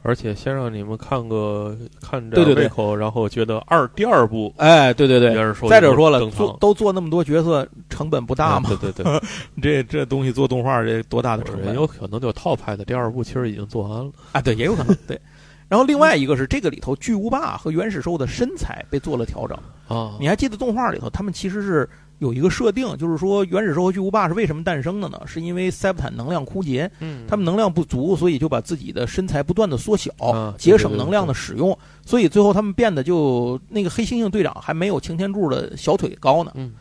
[0.04, 5.36] 而且先让你们看个看着对对对胃口，然后觉得二第二部哎，对对对，
[5.70, 8.70] 再者说了，做都做那么多角色，成本不大嘛？
[8.72, 9.22] 嗯对对对，
[9.84, 14.12] 这这东西做动画这多大的成本也有可能就套拍的第二部其实已经做完了。
[14.32, 14.42] 啊？
[14.42, 15.20] 对，也有可能 对。
[15.68, 19.58] 然后另外一个是这个里头巨无霸和原始兽的身材被做了调整。
[19.90, 21.90] 啊，你还记得动画里头他们其实是
[22.20, 25.22] 有一个设定，就是说原始社会巨无霸是为什么诞生的呢？
[25.26, 36.52] 是因为塞布坦能量枯竭，嗯，他们能量不足，所以就把自己的身材不断的缩小，啊节省能量的使用，所以最后他们变得就那个黑猩猩队长还没有擎天柱的小腿高呢。
[36.56, 36.74] 嗯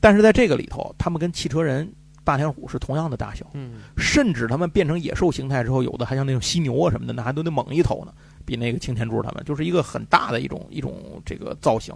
[0.00, 1.86] 但是在这个里头，他们跟汽车人、
[2.24, 8.12] 霸天虎是同样的大小，嗯甚至他们变成野兽形态之后，有的还像那种犀牛啊什么的，那还都得猛一头呢，
[8.44, 11.94] 比那个擎天柱他们就是一个很大的一种一种这个造型。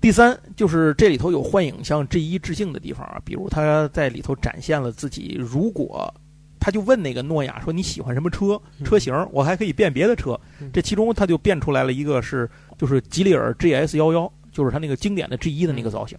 [0.00, 6.12] 第三就是这里头有幻影向 G 一致敬的地方啊，比如他在里头展现了自己，如果
[6.58, 10.38] 他就问那个诺亚说你喜欢什么车车型，我还可以变别的车。
[10.60, 12.48] 嗯这其中他就变出来了一个是
[12.78, 16.18] 就是吉利尔 GS 幺幺，就是他那个经典的 G 一的那个造型。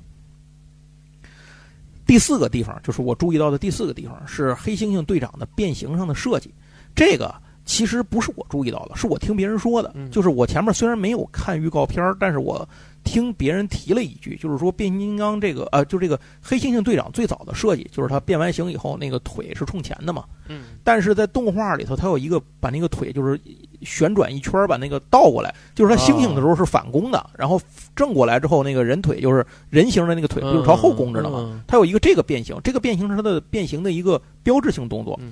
[2.06, 6.54] 第四个地方就是我注意到的第四个地方是黑猩猩队长的变形上的设计，
[6.94, 7.34] 这个
[7.72, 9.90] 其实不是我注意到的，是我听别人说的。
[9.96, 12.68] 嗯就是我前面虽然没有看预告片儿，但是我
[13.06, 20.26] 听别人提了一句，就是说变形金刚这个呃，就这个黑猩猩队长最早的设计，就是他变完形以后那个腿是冲前的嘛。
[20.50, 23.40] 嗯但是在动画里头，它有一个把那个腿就是
[23.84, 27.58] 旋转一圈儿，把那个倒过来，就是它猩猩的时候是反弓的，然后
[27.96, 31.40] 正过来之后，那个人腿就是人形的那个腿不就是朝后弓着的嘛？
[31.40, 35.18] 嗯它有一个这个变形，这个变形是它的变形的一个标志性动作。
[35.24, 35.32] 嗯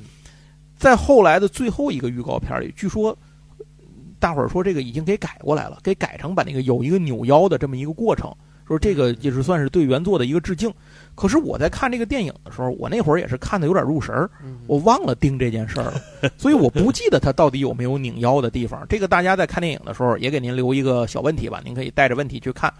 [0.79, 3.15] 在后来的最后一个预告片里，据说
[4.17, 8.33] 大伙儿说这个已经给改过来了，给改成把那个有一个扭腰的这么一个过程，
[8.65, 10.73] 说这个也是算是对原作的一个致敬。
[11.15, 14.29] 可是我在看这个电影的时候，我那会儿也是看的有点入神
[14.67, 16.01] 我忘了盯这件事儿了，
[16.37, 18.85] 所以我不记得他到底有没有拧腰的地方。
[18.87, 22.73] 这个大家在看电影的时候也给您留一个小问题吧，您可以带着问题去看。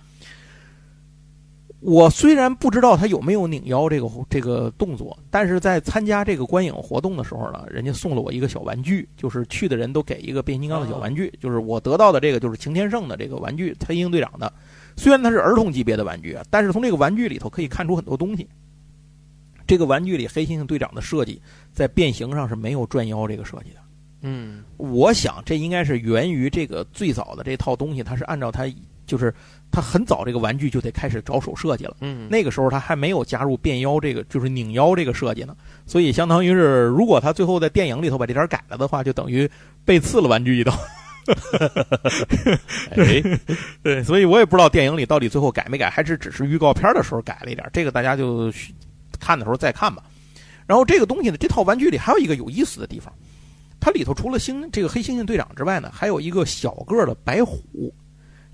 [1.82, 14.52] 我虽然不知道他有没有拧腰这个这个动作，但是在参加这个观影活动的时候呢，人家送了我一个小玩具，就是去的人都给一个变形金刚的小玩具，就是我得到的这个就是擎天圣的这个玩具，黑鹰队长的。
[14.98, 18.46] 虽然它是儿童级别的玩具啊，但是从这个玩具里头可以看出很多东西。
[19.66, 23.80] 这个玩具里黑猩猩队长的设计在变形上是没有转腰这个设计的。
[24.22, 28.70] 嗯我想这应该是源于这个最早的这套东西，它是按照它
[29.06, 29.34] 就是
[29.72, 31.97] 它很早这个玩具就得开始着手设计了。
[32.01, 35.55] 嗯那个时候他还没有加入变腰这个，就是拧腰这个设计呢，
[35.86, 39.49] 所以相当于是，如果他最后在电影里头把这点改了的话，就等于
[39.86, 40.74] 被刺了玩具一刀。
[42.89, 43.22] 哎
[43.84, 48.51] 对，所以我也不知道电影里到底最后改没改，还是只是预告片的时候改了一点，这个大家就
[49.20, 50.01] 看的时候再看吧。
[50.65, 53.13] 然后这个东西呢，这套玩具里还有一个有意思的地方，
[53.80, 57.93] 它里头除了星这个黑猩猩队长之外呢，还有一个小个的白虎。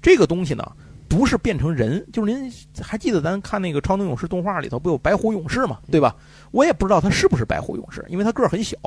[0.02, 0.64] 这个东西呢，
[1.08, 2.52] 不是变成人，就是您
[2.82, 6.16] 还记得咱看那个超能勇士动画里头不有白虎勇士嘛，对吧？
[6.52, 8.78] 我也不知道他是不是白虎勇士，因为他个儿很小，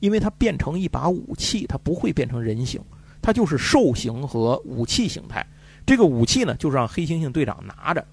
[0.00, 2.80] 因为他变成一把武器，他不会变成人形，
[3.20, 5.46] 他就是兽形和武器形态。
[5.84, 8.04] 这个武器呢，就是让黑猩猩队长拿着，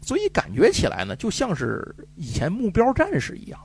[0.00, 3.60] 所以感觉起来呢，就像是以前目标战士一样，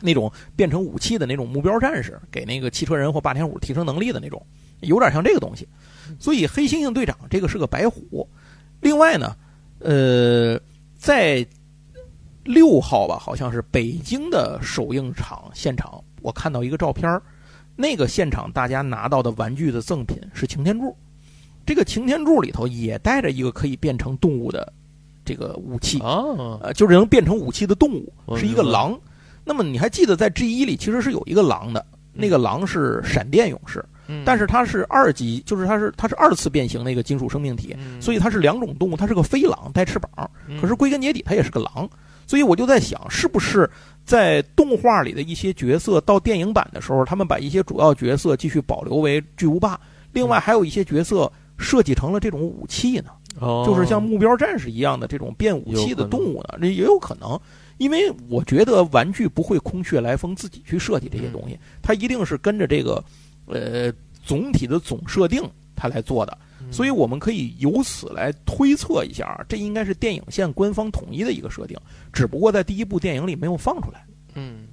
[0.00, 4.44] 那种变成武器的那种目标战士，给那个汽车人或霸天虎提升能力的那种，
[4.80, 5.66] 有点像这个东西。
[6.18, 8.28] 所以黑猩猩队长这个是个白虎。
[8.82, 9.34] 另外呢，
[9.78, 10.60] 呃，
[10.98, 11.46] 在
[12.44, 17.22] 六号吧，好像是北京的首映场现场，我看到一个照片儿
[17.76, 20.94] 那个现场大家拿到的玩具的赠品是擎天柱。
[21.64, 24.72] 这个擎天柱里头也带着一个可以变成动物的
[25.24, 26.20] 这个武器，啊，
[26.60, 29.00] 呃，就是能变成武器的动物，是一个狼。
[29.44, 34.22] 那么你还记得在 G 一里其实是有一个狼的，那个狼是闪电勇士，嗯。
[34.26, 38.00] 但是它是二级，就是它是它是二次变形的一个金属生命体，嗯。
[38.00, 40.60] 所以它是两种动物，它是个飞狼带翅膀，嗯。
[40.60, 41.88] 可是归根结底它也是个狼。
[42.24, 43.68] 所以我就在想，是不是
[44.04, 49.78] 在动画里的一些角色到电影版的时候，他们把一些主要角色继续保留为巨无霸，
[50.12, 53.10] 另外还有一些角色设计成了这种武器呢？
[53.40, 53.64] 哦。
[53.66, 57.38] 就是像目标战士一样的这种变武器的动物呢，这也有可能。
[57.78, 63.02] 因为我觉得玩具不会空穴来风自己去设计这些东西，它一定是跟着这个
[63.46, 63.92] 呃
[64.24, 65.42] 总体的总设定
[65.74, 66.36] 他来做的。
[66.70, 71.76] 所以我们可以由此来推测一下啊，这应该是电影线官方统一的一个设定，
[72.12, 74.06] 只不过在第一部电影里没有放出来。
[74.34, 74.68] 嗯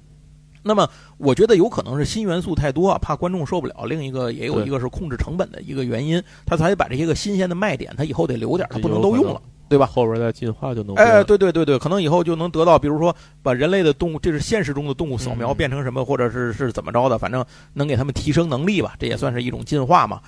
[0.62, 9.86] 那么我觉得有可能是新元素太多啊，怕观众受不了；另一个也有一个是控制成本的一个原因，他才把这些个新鲜的卖点，他以后得留点，他不能都用了，对吧？
[9.86, 20.20] 后边再进化就能哎，对对对对，可能以后就能得到，比如说把人类的动物，这是现实中的动物扫描嗯变成什么，或者是是怎么着的，反正能给他们提升能力吧，这也算是一种进化嘛。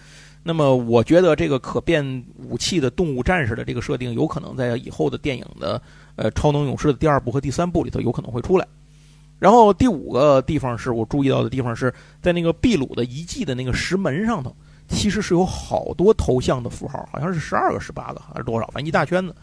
[0.44, 5.82] 那么我觉得这个可变武器的动物战士的这个设定，有可能在以后的电影的
[6.14, 8.64] 呃超能勇士的第二部和第三部里头有可能会出来。
[9.40, 14.54] 然后第五个地方是我注意到的地方是在那个秘鲁的遗迹的那个石门上头，
[14.92, 19.34] 其实是有好多头像的符号，好像是十二个、十八个还是多少，反正一大圈子，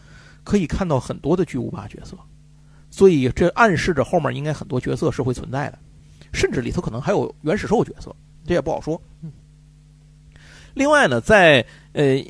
[0.44, 2.16] 可以看到很多的巨无霸角色，
[2.90, 5.78] 所以这暗示着后面应该很多角色是会存在的，
[6.32, 8.14] 甚至里头可能还有原始兽角色，
[8.46, 9.00] 这也不好说。
[10.72, 12.22] 另外呢，在呃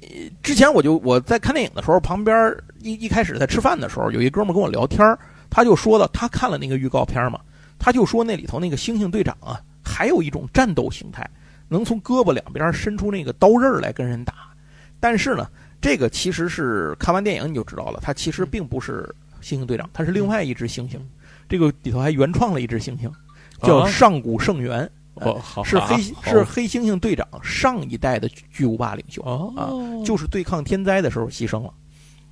[0.43, 5.07] 之前我就我在看电影的时候，旁边一一开始在吃饭的时候，有一哥们跟我聊天
[5.51, 7.39] 他就说了，他看了那个预告片嘛，
[7.79, 11.29] 他就说那里头那个猩猩队长啊，还有一种战斗形态，
[11.71, 14.35] 能从胳膊两边伸出那个刀刃来跟人打。
[15.01, 15.49] 但是呢，
[15.81, 19.09] 这个其实是看完电影你就知道了，他其实并不是
[19.41, 20.99] 猩猩队长，他是另外一只猩猩。
[21.49, 23.11] 这个里头还原创了一只猩猩，
[23.63, 24.91] 叫啊上古圣猿。
[25.15, 29.69] 哦，好是黑是黑猩猩队长上一代的巨无霸领袖，啊，
[30.05, 31.75] 就是对抗天灾的时候牺牲了。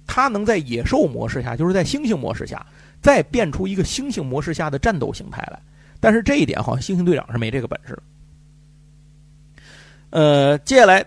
[0.07, 2.65] 他能在野兽模式下，就是在猩猩模式下，
[3.03, 5.61] 再变出一个猩猩模式下的战斗形态来。
[6.01, 8.03] 但是这一点好像猩猩队长是没这个本事的。
[10.11, 11.05] 呃，接下来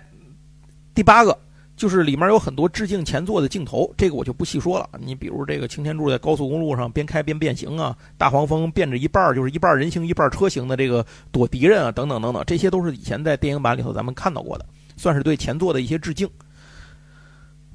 [0.94, 1.38] 第八个
[1.76, 4.88] 就是里面有很多致敬前作的镜头，这个我就不细说了。
[5.00, 16.30] 你比如这个擎天柱在高速公路上边开边变形啊，大黄蜂变着一半儿就是一半人形一半车型的这个躲敌人啊，等等等等，这些都是以前在电影版里头咱们看到过的，算是对前作的一些致敬。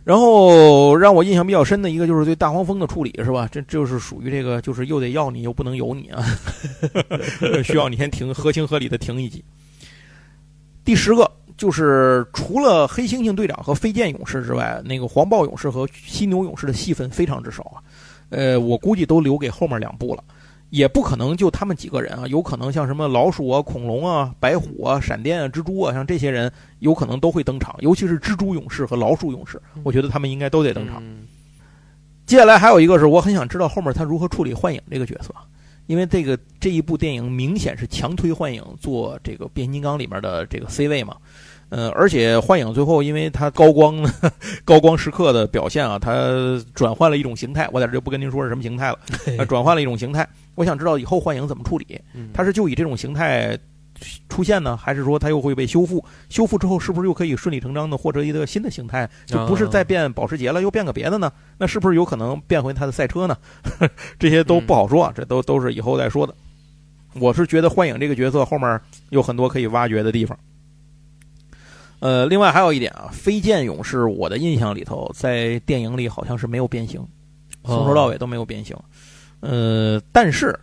[0.05, 3.49] 然后让我印象比较深的一个就是对大黄蜂的处理，是吧？
[3.51, 6.25] 这就是属于这个，就是又得要你又不能有你啊，
[7.65, 9.45] 需要你先停，合情合理的停一集。
[10.87, 17.83] 第十个就是除了黑猩猩队长和飞剑勇士之外，那个黄豹勇士和犀牛勇士的戏份非常之少啊。
[18.31, 20.23] 呃，我估计都留给后面两部了，
[20.71, 31.03] 也不可能就他们几个人啊，有可能像什么老鼠啊、恐龙啊、白虎啊、闪电啊、蜘蛛啊，像这些人有可能都会登场，尤其是蜘蛛勇士和老鼠勇士，我觉得他们应该都得登场。
[31.03, 31.27] 嗯
[32.27, 35.33] 接下来还有一个是我很想知道后面他如何处理幻影这个角色，
[35.87, 41.17] 因为这个这一部电影明显是强推幻影做这个变形金刚里面的这个 C 位嘛，
[41.69, 43.97] 呃，而且幻影最后因为它高光
[44.65, 46.13] 高光时刻的表现啊，它
[46.75, 48.99] 转换了一种形态，我在这就不跟您说是什么形态了，
[49.39, 52.31] 呃转换了一种形态，我想知道以后幻影怎么处理，嗯。
[52.35, 53.59] 它是就以这种形态
[54.29, 56.05] 出现呢，还是说它又会被修复？
[56.29, 59.09] 修复之后是不是又可以顺理成章的获得一个新的形态？
[59.27, 61.33] 就不是再变保时捷了，又变个别的呢？
[61.59, 63.37] 那是不是有可能变回它的赛车呢？
[64.19, 66.35] 这些都不好说，啊，这都都是以后再说的。
[67.15, 70.39] 我是觉得幻影这个角色后面有很多可以挖掘的地方。
[72.01, 77.03] 呃，另外还有一点啊，飞剑勇士，我的印象里头，在电影里好像是没有变形，
[77.65, 78.77] 从头到尾都没有变形。
[79.41, 80.59] 呃，但是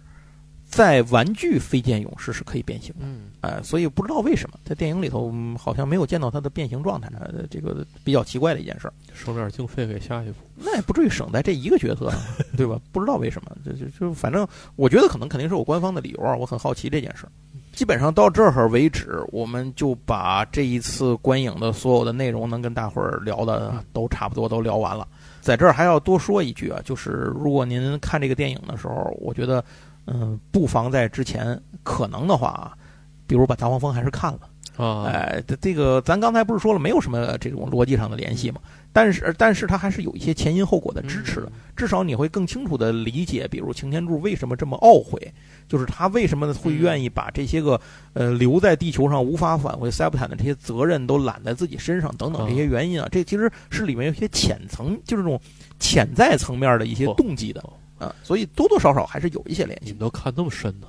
[0.75, 3.01] 在玩具飞剑勇士是可以变形的。
[3.01, 8.93] 嗯哎，所以不知道为什么在电影里头、嗯好像没有见到它的变形状态，呃这个比较奇怪的一件事儿。
[9.13, 10.35] 省点经费给下一步。
[10.55, 12.19] 那也不至于省在这一个角色上，
[12.57, 12.79] 对吧？
[12.91, 17.31] 不知道为什么，就就就反正我觉得可能肯定是有官方的理由啊，我很好奇这件事儿。
[17.73, 25.07] 基本上到这儿为止，我们就把这一次观影的所有的内容能跟大伙儿聊的都差不多都聊完了。
[25.41, 29.63] 在这儿还要多说一句啊，就是如果您看这个电影的时候，我觉得，
[30.05, 32.73] 嗯，不妨在之前可能的话啊，
[33.25, 34.39] 比如把大黄蜂还是看了。
[34.75, 38.59] 啊，哎，这这个咱刚才不是说了，没有什么这种逻辑上的联系嘛？
[38.91, 45.31] 但是，但是它还是有一些前因后果的支持的，至少你会更清楚的理解，比如擎天柱为什么这么懊悔，
[45.67, 47.79] 就是他为什么会愿意把这些个
[48.13, 55.39] 呃留在地球上无法返回塞伯坦的这些责任都揽在自己身上等等这些原因啊，这其实是里面有一些浅层，就是这种
[55.79, 57.61] 潜在层面的一些动机的。
[57.61, 57.73] 哦
[58.03, 59.99] 啊，所以多多少少还是有一些联系你们。
[59.99, 60.87] 都看那么深呢？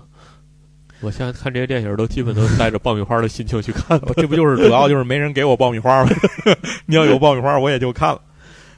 [1.00, 4.14] 我现在看这些电影都基本都是带着爆米花的心情去看的。
[4.14, 6.10] 这不就是主要就是没人给我爆米花吗？
[6.86, 8.20] 你要有爆米花，我也就看了。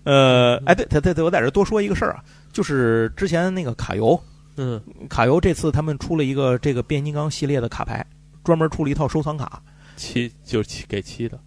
[0.02, 4.20] 呃，哎，对对对对，我在这多说一个事儿啊，就是之前那个卡游，
[4.56, 8.04] 嗯，卡游这次他们出了一个这个变形金刚系列的卡牌，
[8.42, 9.62] 专门出了一套收藏卡
[9.96, 11.38] 七就是七给七的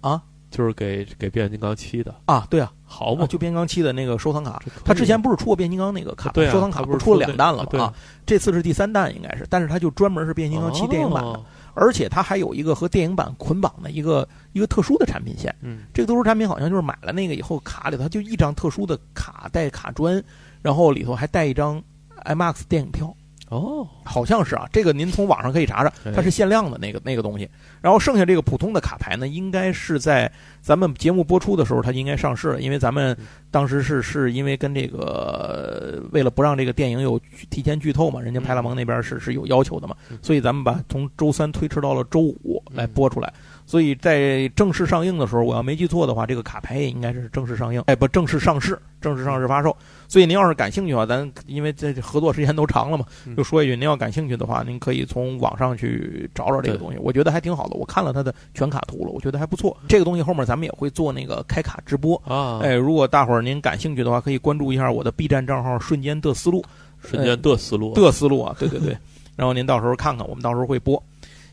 [0.00, 3.24] 啊，就是给给变形金刚七的，啊，对啊，好嘛？
[3.24, 7.92] 啊就变形金刚七的那个收藏卡他之前不是出过变形金刚那个卡，收藏卡不是出了两弹了吗啊，
[8.24, 11.44] 这次是第三弹应该是，但是它就专门是变形金刚七电影版的，哦
[11.78, 15.54] 而且它还有一个和电影版捆绑的一个一个特殊的产品线。
[15.60, 20.24] 嗯，这个特殊产品好像就是买了那个以后，卡里头它就一张特殊的卡带卡砖，
[20.62, 21.82] 然后里头还带一张
[22.24, 23.14] IMAX 电影票，
[23.48, 24.68] 哦，好像是啊。
[24.72, 27.48] 这个您从网上可以查查，哎它是限量的那个那个东西。
[27.80, 30.30] 然后剩下这个普通的卡牌呢，应该是在
[30.60, 33.16] 咱们节目播出的时候它应该上市了，因为咱们
[33.50, 37.20] 当时是是因为跟这个为了不让这个电影有
[37.50, 43.32] 提前剧透嘛，人家派拉蒙那边是是有要求的嘛，嗯所以咱们把从周三推迟到了周五来播出来。
[43.64, 49.76] 所以在正式上映的时候，我要没记错的话，这个卡牌也应该是正式上映，哎，不，正式上市，正式上市发售。
[50.08, 57.76] 所以您要是感兴趣的话，咱因为这合作时间都长了嘛，嗯就说一句，您要感兴趣的话，您可以从网上去找找这个东西，我觉得还挺好的。
[57.76, 59.76] 我看了它的全卡图了，我觉得还不错。
[59.88, 66.64] 这个东西后面咱们也会做那个开卡直播，啊，哎，如果大伙儿您感兴趣的话，可以关注一下我的 B 站账号“瞬间的思路”，
[67.02, 68.96] 瞬间的思路，的思路啊，对对对。
[69.36, 71.02] 然后您到时候看看，我们到时候会播。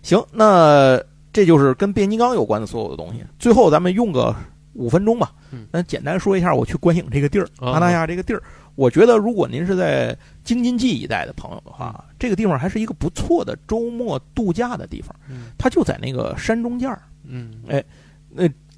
[0.03, 1.01] 行，那
[1.33, 3.23] 这就是跟变形金刚有关的所有的东西。
[3.39, 4.33] 最后咱们用个
[4.73, 8.41] 五分钟吧嗯，咱简单说一下我去观影这个地儿，啊阿那亚这个地儿。
[8.75, 15.15] 我觉得如果您是在京津冀一带的朋友的话，这个地方还是一个不错的周末度假的地方。
[15.29, 17.03] 嗯它就在那个山中间儿。
[17.23, 17.83] 嗯，哎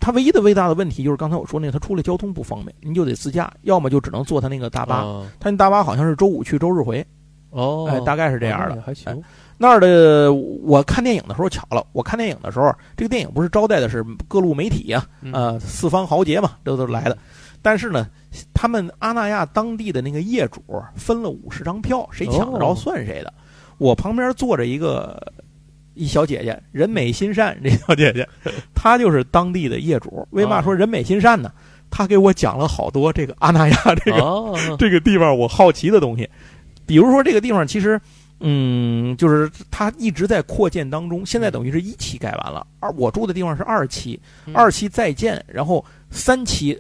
[0.02, 4.98] 它唯一的最大的问题就是刚才我说那个，它出来交通不方便，您就得自驾，要么就只能坐它那个大巴。
[4.98, 7.04] 啊它那大巴好像是周五去，周日回。
[7.52, 8.76] 哦，哎，大概是这样的。
[8.76, 9.24] 哦还行。
[9.58, 17.18] 那儿的我看电影的时候巧了，我看电影的时候，这个电影不是招待的是各路媒体呀、啊呃，四方豪杰嘛，这都来的。
[17.62, 18.08] 但是呢，
[18.54, 20.62] 他们阿那亚当地的那个业主
[20.96, 23.34] 分了五十张票，谁抢得着哦算谁的。
[23.78, 25.20] 我旁边坐着一个
[25.94, 28.28] 一小姐姐，人美心善，这小姐姐，
[28.76, 30.28] 她就是当地的业主。
[30.32, 31.52] 为嘛啊说人美心善呢？
[31.90, 36.30] 她给我讲了好多这个阿那亚这个哦，这个地方我好奇的东西，
[36.86, 38.00] 比如说这个地方其实，
[38.40, 46.80] 嗯，就是它一直在扩建当中，现在等于是一期盖完了，而我住的地方是二期，嗯二期在建，然后三期，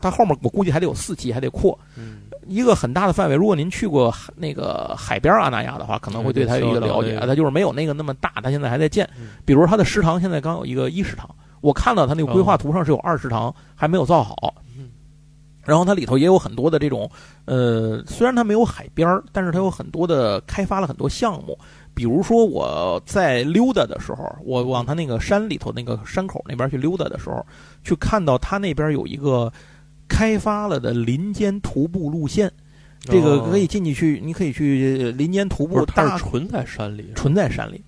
[0.00, 3.34] 它后面我估计还得有四期，还得扩嗯一个很大的范围。
[3.34, 9.28] 如果您去过那个海边阿那亚的话，可能会对它有一个了解，它就是没有那个那么大，它现在还在建嗯。
[9.44, 11.28] 比如它的食堂现在刚有一个一食堂，
[11.60, 14.54] 我看到它那个规划图上是有二食堂，还没有造好。
[15.66, 17.10] 嗯然后它里头也有很多的这种，
[17.44, 21.58] 呃，虽然它没有海边儿，但是它有很多的开发了很多项目。
[21.92, 27.44] 比如说我在溜达的时候，我往它那个山里头那个山口那边去溜达的时候，
[27.82, 29.52] 去看到它那边有一个
[30.08, 32.52] 开发了的林间徒步路线，
[33.00, 37.82] 这个哦可以进去去，你可以去林间徒步，它是纯在山里，纯在山里。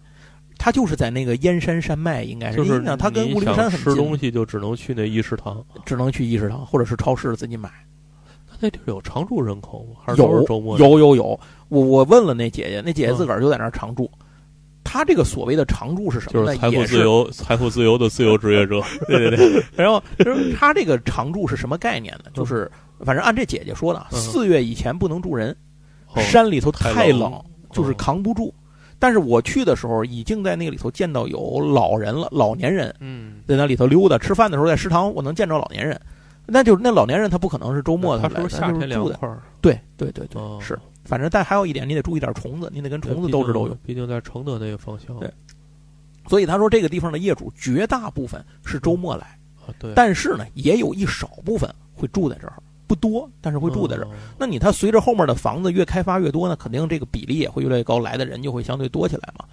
[0.58, 5.64] 它就是在那个燕山山脉，应该是，就是因为它跟你雾灵山很近，想吃东西就只能去那一食堂。
[5.86, 7.70] 只能去一食堂或者是超市自己买。
[8.50, 10.00] 那那地儿有常住人口吗？
[10.04, 10.76] 还是都有是周末？
[10.78, 11.38] 有有有，
[11.68, 14.10] 我我问了那姐姐，那姐姐嗯自个儿就在那儿常住。
[14.82, 16.46] 她这个所谓的常住是什么呢？
[16.46, 18.82] 就是财富自由、财富自由的自由职业者。
[19.06, 19.64] 对对对。
[19.76, 22.30] 然后就是她这个常住是什么概念呢？
[22.34, 22.70] 就是
[23.04, 25.54] 反正按这姐姐说的，嗯四月以前不能住人，
[26.14, 28.52] 哦山里头太太冷冷，就是哦扛不住。
[28.98, 34.18] 但是我去的时候，已经在那个里头见到有老人了，老年人嗯，在那里头溜达。
[34.18, 36.00] 吃饭的时候，在食堂我能见着老年人，
[36.46, 39.16] 那就是那老年人他不可能是周末他来，它是不是他夏天凉就是住的。
[39.18, 39.38] 快？
[39.60, 40.78] 对对对对，哦是。
[41.04, 43.78] 反正但还有一点，你得注意点虫子，你得跟虫子斗智斗勇。
[43.82, 45.18] 毕竟在承德那个方向。
[45.18, 45.32] 对
[46.26, 52.52] 所以他说这个地方的业主绝大部分是周末来，啊，对，但是呢，也有一少部分会住在这儿，
[52.88, 54.06] 不多，但是会住在这儿。
[54.06, 59.44] 哦那你它随着后面的房子越开发越多呢，肯定这个比例也会越来越高，来的人就会相对多起来嘛。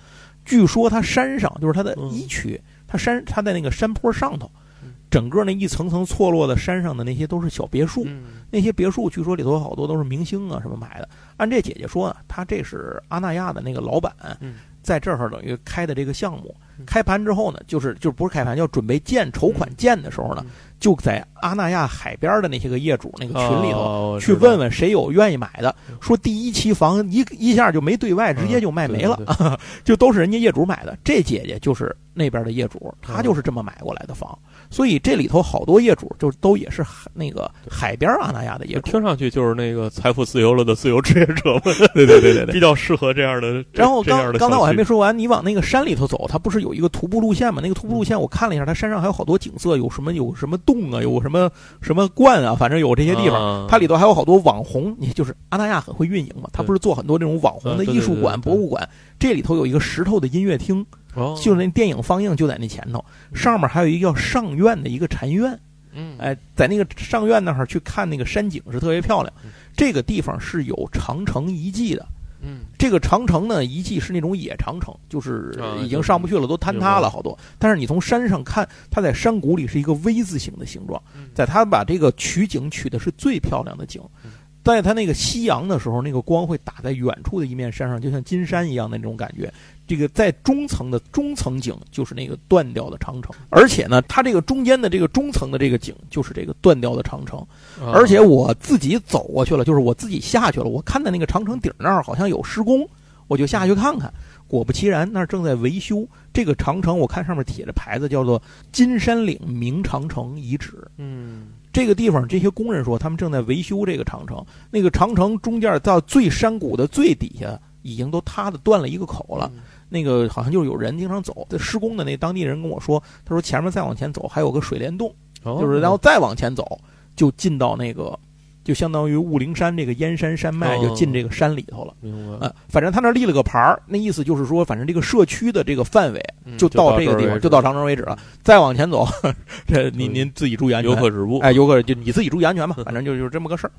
[0.46, 4.50] 据说它山上就是它的嗯一区，它山它在那个山坡上头
[4.84, 11.10] 嗯，整个那一层层错落的山上的那些都是小别墅，嗯那些别墅据说里头好多都是明星啊什么买的。
[11.38, 14.56] 按这姐姐说啊，她这是阿那亚的那个老板嗯
[14.86, 16.56] 在这儿等于开的这个项目。
[16.78, 16.86] 嗯。
[16.86, 24.20] 开盘之后呢，就是就不是开盘，要准备建筹款建的时候呢嗯，就在阿那亚海边的那些个业主那个群里头。
[24.20, 29.20] 去问问谁有愿意买的嗯，说第一期房一一下就没对外，直接就卖没了，
[29.84, 30.98] 就都是人家业主买的。
[31.04, 33.16] 这姐姐就是那边的业主，嗯。
[33.16, 34.38] 她就是这么买过来的房，
[34.76, 38.82] 所以这里头好多业主就都也是海那个海边阿那亚的业主。
[38.82, 43.64] 听上去就是那个财富自由了的自由职业者们， 对对对对比较适合这样的。
[43.72, 47.62] 然后刚刚才我还没说完，你往那个山里头走，它不是有一个徒步路线吗？
[47.64, 51.50] 那个徒步路线我看了一下，它山上还有好多景色，有什么有什么洞啊，有什么
[51.82, 53.42] 什么观啊，反正有这些地方。
[53.42, 58.90] 啊它里头还有好多网红，你就是阿那亚很会运营嘛，它不是做很多这种网红的艺术馆、对对对博物馆。
[59.18, 60.86] 这里头有一个石头的音乐厅，
[61.16, 63.04] 哦就是那电影放映就在那前头，
[63.34, 65.58] 上面还有一个叫上院的一个禅院。
[65.98, 69.52] 嗯哎，在那个上院那儿去看那个山景是特别漂亮嗯。
[69.78, 72.06] 这个地方是有长城遗迹的。
[72.42, 77.36] 嗯这个长城呢，遗迹是那种野长城，就是啊已经上不去了，都坍塌了好多。
[77.58, 84.32] 但是你从山上看，它在山谷里是一个 V 字形的形状，嗯在它把这个取景取的是最漂亮的景嗯，
[84.66, 89.52] 在它那个夕阳的时候，那个光会打在远处的一面山上，就像金山一样的那种感觉。
[89.88, 97.40] 这个在中层的中层井就是那个断掉的长城，而且呢，它这个中间的这个中层的这个井就是这个断掉的长城。
[97.80, 102.88] 啊而且我自己走过去了，就是我自己下去了，我看到那个长城顶那儿好像有施工，
[103.28, 104.12] 我就下去看看。
[104.48, 106.08] 果不其然，那儿正在维修。
[106.32, 110.88] 这个长城，我看上面贴着牌子，叫做金山岭明长城遗址。
[110.98, 114.46] 嗯这个地方，这些工人说他们正在维修这个长城。
[114.70, 119.52] 那个长城中间到最山谷的最底下，已经都塌的断了一个口了。
[119.90, 125.14] 那个好像就是有人经常走，在施工的那当地人跟我说，他说前面再往前走还有个水帘洞。
[125.44, 126.80] 哦就是然后再往前走，
[127.16, 128.18] 就进到那个，
[128.64, 131.94] 就相当于雾灵山这个燕山山脉，哦就进这个山里头了。
[132.02, 138.18] 明白，呃，反正他那立了个牌儿，那意思就是说，反正这个社区的这个范围嗯就到这个地方，就到长城为止了。
[138.42, 139.08] 再往前走，
[139.68, 140.92] 这您嗯您自己注意安全。
[140.92, 141.38] 游客止步。
[141.42, 143.72] 哎，游客就你自己注意安全吧， 反正就就是这么个事儿。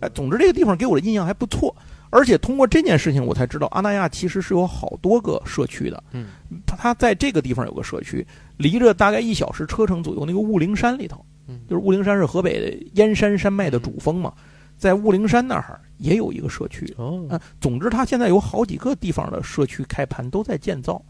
[0.00, 1.74] 哎，总之这个地方给我的印象还不错，
[2.10, 6.02] 而且通过这件事情，我才知道阿那亚其实是有好多个社区的。
[6.12, 6.28] 嗯，
[6.66, 8.26] 它它在这个地方有个社区，
[8.56, 14.32] 离着大概一小时车程左右，那个雾灵山里头，嗯就是雾灵山是河北的燕山山脉的主峰嘛。
[14.76, 16.94] 在雾灵山那儿也有一个社区。
[16.98, 21.02] 哦啊，总之，它现在有好几个地方的社区开盘都在建造。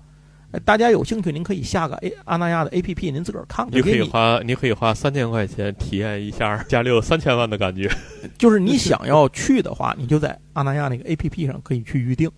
[0.56, 3.76] 呃大家有兴趣，您可以下个 A 阿那亚的 APP，您自个儿看看。
[3.76, 7.90] 你可以花，你可以花三千块钱体验一下家里有三千万的感觉。
[8.38, 12.30] 就是你想要去的话，你就在阿那亚那个 APP 上可以去预定，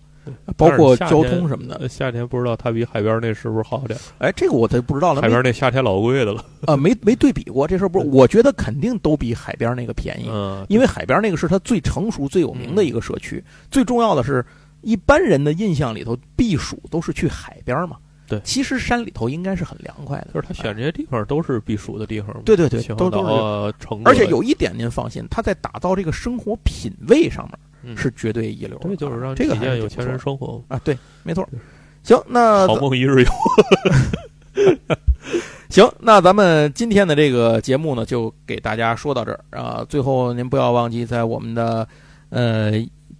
[0.57, 1.75] 包括交通什么的。
[1.75, 4.01] 呃夏天不知道它比海边那是不是好点儿？
[4.27, 6.43] 哎，这个我才不知道了，海边那夏天老贵的了。
[6.67, 8.07] 呃 没没对比过这事儿，不是？
[8.09, 13.41] 我觉得肯定都比海边那个便宜，嗯，因为海边那个是它最成熟、最有名的一个社区。
[13.71, 14.45] 最重要的是，
[14.81, 17.95] 一般人的印象里头，避暑都是去海边嘛。
[18.29, 20.27] 对其实山里头应该是很凉快的。
[20.33, 22.41] 就是他选这些地方都是避暑的地方嘛。
[22.45, 23.73] 对对对都都是
[24.05, 28.87] 而且有一点您放心，他在打造这个生活品味上面嗯是绝对一流的。
[28.87, 30.63] 对，就是让这个体验有钱人生活。
[30.67, 31.47] 啊，对，没错。
[32.03, 33.29] 行，那好梦一日游。
[35.69, 39.85] 行，那咱们今天的这个节目呢，就给大家说到这儿啊。
[39.87, 41.87] 最后您不要忘记，在我们的
[42.29, 42.71] 呃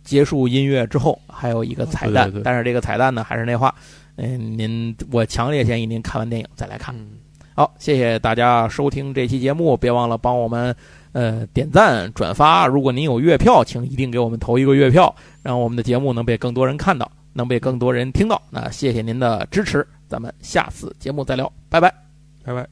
[0.04, 2.28] 结束音乐之后，还有一个彩蛋。
[2.28, 3.74] 对对对但是这个彩蛋呢，还是那话，
[4.22, 6.94] 嗯、您我强烈建议您看完电影再来看。
[6.94, 7.08] 嗯，
[7.56, 10.76] 好，谢谢大家收听这期节目，别忘了帮我们
[11.14, 12.68] 呃点赞转发。
[12.68, 18.42] 如果您有月票，请一定给我们投一个月票，让我们的节目能被更多人看到，能被更多人听到。
[18.50, 21.94] 那谢谢您的支持，咱们下次节目再聊，拜拜。
[22.44, 22.68] 拜拜。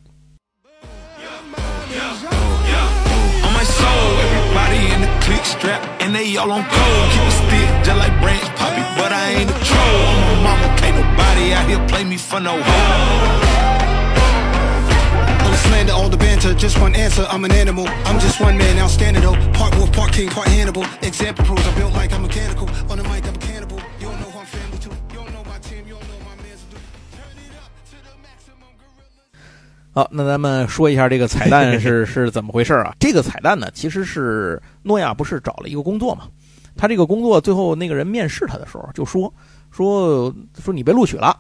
[3.43, 7.12] On my soul, everybody in the click strap, and they all on gold.
[7.12, 8.57] Keep a stick just like Branch
[8.98, 10.06] but I ain't a troll.
[10.10, 13.54] On my mama, can't nobody out here play me for no hoe.
[15.43, 17.26] All the slander, all the banter, just one answer.
[17.30, 17.88] I'm an animal.
[18.06, 19.38] I'm just one man, outstanding though.
[19.54, 20.84] Part wolf, part king, part Hannibal.
[21.02, 22.68] Example proves I built like I'm mechanical.
[22.89, 23.80] On the mic, I'm a cannibal.
[24.00, 24.89] You don't know who I'm family to.
[24.89, 25.86] You don't know my team.
[25.88, 26.78] You don't know my man's do.
[27.16, 29.93] Turn it up to the maximum gorilla.
[29.93, 32.93] 好，那咱们说一下这个彩蛋是是怎么回事啊？
[33.00, 36.26] 这个彩蛋呢，其实是诺亚不是找了一个工作嘛？
[36.78, 39.34] 他这个工作最后那个人面试他的时候就说
[39.71, 41.36] 说说你被录取了，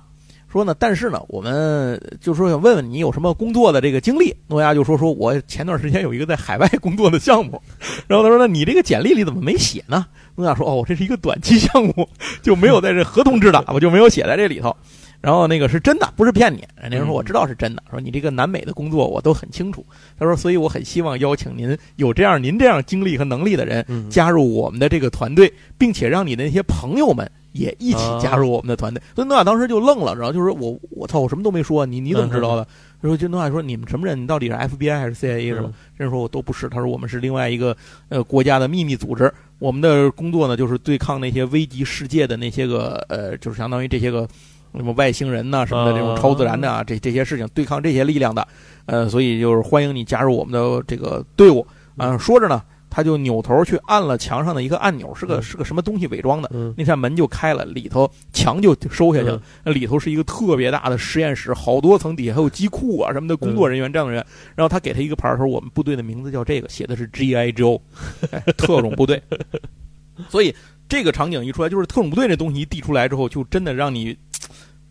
[0.51, 4.35] 说呢，但是呢，我们就说想问问你有什么工作的这个经历。
[4.47, 7.61] 诺亚就说说我前段时间有一个在海外工作的项目，
[8.07, 10.05] 然后他说那你这个简历里怎么没写呢？
[10.35, 12.07] 诺亚说哦，这是一个短期项目，
[12.41, 14.75] 就没有在这合同制的，我 就没有写在这里头。
[15.27, 16.63] 然后那个是真的，不是骗你。
[16.81, 19.85] 人家说我知道是真的，说你这个南美的工作我都很清楚。
[20.17, 29.03] 他说，所以我很希望邀请您有这样您这样经历和能力的人嗯加入我们的这个团队，并且让你的那些朋友们也一起加入我们的团队。
[29.15, 32.65] 所以诺亚当时就愣了，然后就说我我操，我什么都没说，你你怎么知道的？
[33.01, 34.17] 然后就诺亚说你们什么人？
[34.17, 35.69] 你到底是 FBI 还是 CIA 是吧？
[35.97, 37.75] 人说我都不是，他说我们是另外一个
[38.07, 44.25] 呃国家的秘密组织，我们的工作呢就是对抗那些危及世界的那些个呃，就是相当于这些个。
[44.77, 48.47] 什么外星人呐、什么的这种超自然的啊，这这些事情对抗这些力量的，
[48.85, 51.65] 呃，所以就是欢迎你加入我们的这个队伍
[51.97, 52.61] 啊、说着呢，
[52.91, 64.23] 他就扭头去按了墙上的一个按钮，是个嗯是个什么东西伪装的，嗯那扇门就开了，里头墙就收下去了里头是一个特别大的实验室，好多层，底下还有机库啊什么的工作人员、这样的人。
[64.55, 67.51] 然后他给他一个牌儿，说我们部队的名字叫这个，写的是 G.I.
[67.51, 67.81] Joe，
[68.29, 69.21] 哎特种部队。
[70.29, 70.53] 所以
[70.87, 74.15] 这个场景一出来，就是特种部队这东西一递出来之后，就真的让你。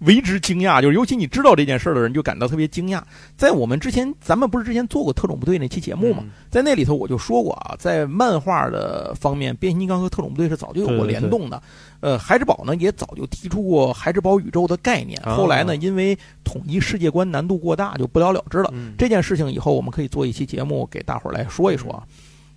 [0.00, 3.02] 为之惊讶，就是尤其你知道这件事儿的人，就感到特别惊讶。
[3.36, 6.22] 在我们之前，咱们不是之前做过特种部队那期节目吗？
[6.22, 11.62] 嗯在那里头我就说过啊，在漫画的方面，变形金刚和特种部队是早就有过联动的。
[12.00, 18.70] 呃，孩之宝呢也早就提出过孩之宝宇宙的概念，哦后来呢因为统一世界观难度过大，就不了了之了。
[18.72, 22.02] 嗯这件事情以后我们可以做一期节目给大伙儿来说一说啊。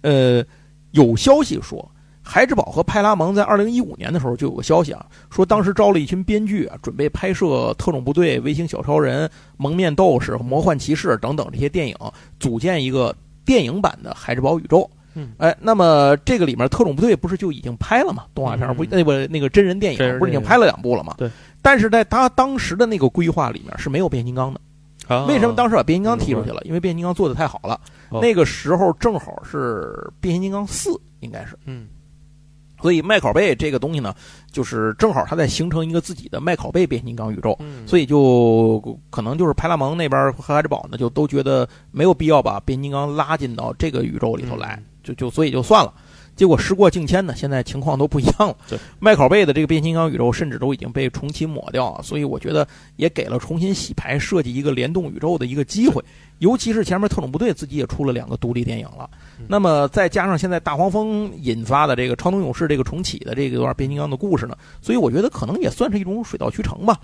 [0.02, 0.44] 呃，
[0.92, 1.90] 有消息说。
[2.30, 9.26] 孩之宝和派拉蒙在二零一五年的时候就有个消息啊，说当时招了一群编剧啊，准备拍摄《特种部队》《微型小超人》
[9.58, 11.96] 《蒙面斗士》《魔幻骑士》等等这些电影，
[12.40, 14.88] 组建一个电影版的孩之宝宇宙。
[15.16, 18.26] 嗯，哎，那么这个里面特种部队不是就已经拍了吗？
[18.36, 21.16] 动画片嗯不那个那个真人电影不是已经拍了两部了吗？
[21.18, 21.28] 对。
[21.64, 24.62] 但是在他当时的那个规划里面是没有变形金刚的。
[25.08, 26.62] 啊为什么当时把变形金刚踢出去了？
[26.64, 27.82] 因为变形金刚做的太好了。
[28.10, 29.92] 哦那个时候正好是
[30.22, 30.92] 变形金刚四，
[31.22, 31.58] 应该是。
[31.66, 31.88] 嗯
[32.82, 34.14] 所以麦考贝这个东西呢，
[34.52, 45.94] 就是正好它在形成一个自己的麦考贝变形金刚宇宙，嗯，所以就可能就是派拉蒙那边和海之宝呢，就都觉得没有必要把变形金刚拉进到这个宇宙里头来，嗯就就所以就算了。
[46.40, 48.80] 结果时过境迁呢，现在情况都不一样了对。
[48.98, 56.02] 麦考贝的这个变形金刚宇宙甚至都已经被重新抹掉了，所以我觉得也给了重新洗牌、设计一个联动宇宙的一个机会。
[56.38, 66.98] 尤其是前面特种部队自己也出了两个独立电影了，嗯那么再加上现在大黄蜂引发的这个超能勇士这个重启的这个段变形金刚的故事呢，所以我觉得可能也算是一种水到渠成吧。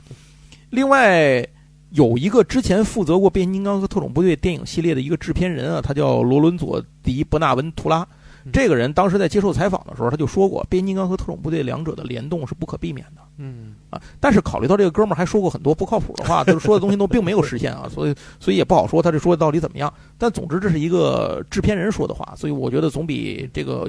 [0.69, 1.45] 另外，
[1.89, 8.07] 有一个之前负责过变形金刚和特种部队电影系列的一个制片人啊，他叫罗伦佐迪·伯纳文图拉。
[8.45, 13.99] 嗯这个人当时在接受采访的时候，他就说过，变形金刚和特种部队两者的联动是不可避免的嗯啊。
[14.19, 19.91] 但是考虑到这个哥们儿还说过很多不靠谱的话， 就是说的东西都并没有实现啊，所以所以也不好说他这说的到底怎么样。
[20.17, 23.87] 但总之这是一个制片人说的话，所以我觉得总比这个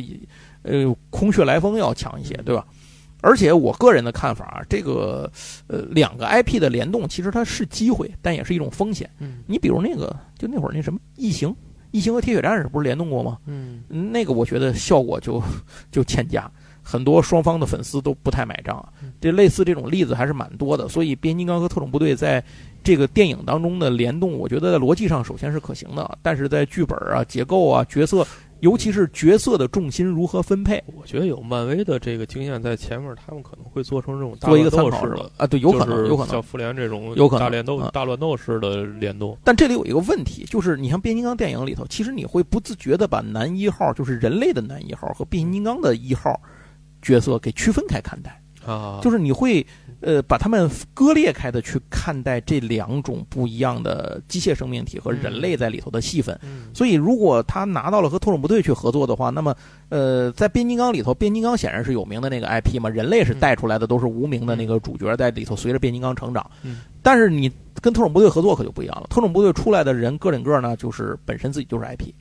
[0.63, 2.65] 呃空穴来风要强一些，对吧？
[3.23, 5.31] 而且我个人的看法啊，这个
[5.67, 9.11] 呃两个 IP 的联动其实它是机会，但也是一种风险。
[9.19, 11.55] 嗯你比如那个就那会儿那什么异形，
[11.97, 13.39] 异形和铁血战士不是联动过吗？
[13.47, 15.43] 嗯那个我觉得效果就
[15.91, 16.51] 就欠佳，
[16.83, 18.93] 很多双方的粉丝都不太买账啊。
[19.19, 22.45] 这类似这种例子还是蛮多的，所以变形金刚和特种部队在
[22.85, 28.27] 这个电影当中的联动，我觉得在逻辑上首先是可行的，但是在剧本啊、结构啊、角色，
[28.61, 35.07] 尤其是角色的重心如何分配，我觉得有漫威的这个经验在前面，他们可能会做成这种大做一个参考
[35.37, 36.43] 啊，对，有可能，有可能像。
[36.47, 39.37] 复联这种有可能大乱斗嗯、大乱斗式的联动。
[39.43, 46.41] 但这里有一个问题，就是你像变形金刚电影里头，其实你会不自觉的把男一号，就是人类的男一号和变形金刚的一号
[47.03, 48.41] 角色给区分开看待。
[48.65, 49.67] 啊，就是你会
[50.07, 56.39] 呃把他们割裂开的去看待这两种不一样的机械生命体和人类在里头的戏份。
[56.45, 59.53] 嗯所以，如果他拿到了和特种部队去合作的话，那么，
[59.89, 66.49] 呃，在变形金刚里头，变形金刚显然是有名的那个 IP 嘛，人类是带出来的，都是无名的那个主角在里头随着变形金刚成长。
[66.63, 67.51] 嗯但是你
[67.81, 72.13] 跟特种部队合作可就不一样了，特种部队出来的人个顶个呢，就是本身自己就是 IP。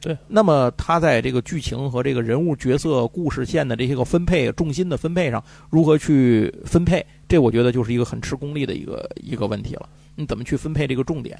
[0.00, 9.88] 对，那么他在这个剧情和这个人物角色故事线的这些个分配、重心的分配上，如何去分配，这我觉得就是一个很吃功力的一个一个问题了。
[10.14, 11.38] 你怎么去分配这个重点？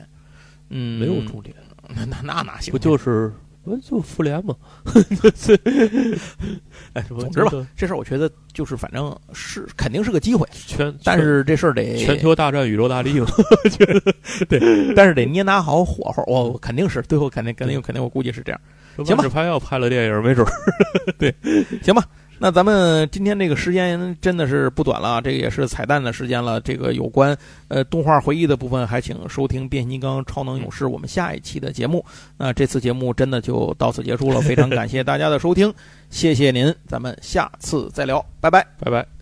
[0.71, 1.55] 嗯，没有重点，
[1.95, 2.73] 那那那哪行？
[2.73, 3.48] 不就是不
[3.83, 4.55] 就复联吗？
[6.95, 13.27] 哎，总之吧这事儿我觉得就是反正是肯定是个机会，全，但是这事儿得全球大战宇宙大帝嘛，
[14.97, 16.23] 但是得捏拿好火候。
[16.27, 18.61] 我、我肯定是最后肯定肯定肯定我估计是这样。
[19.05, 20.53] 行吧只拍要拍了电影，没准儿
[21.19, 21.35] 对
[21.83, 22.05] 行吧，
[22.39, 26.61] 那咱们今天这个时间真的是不短了，这个也是彩蛋的时间了。
[26.61, 27.37] 这个有关
[27.69, 32.05] 呃动画回忆的部分，还请收听《变形金刚超能勇士》我们下一期的节目。
[32.37, 35.73] 那这次节目真的就到此结束了，非常感谢大家的收听，
[36.11, 38.67] 谢谢您，咱们下次再聊，拜拜。
[38.79, 39.18] 拜拜。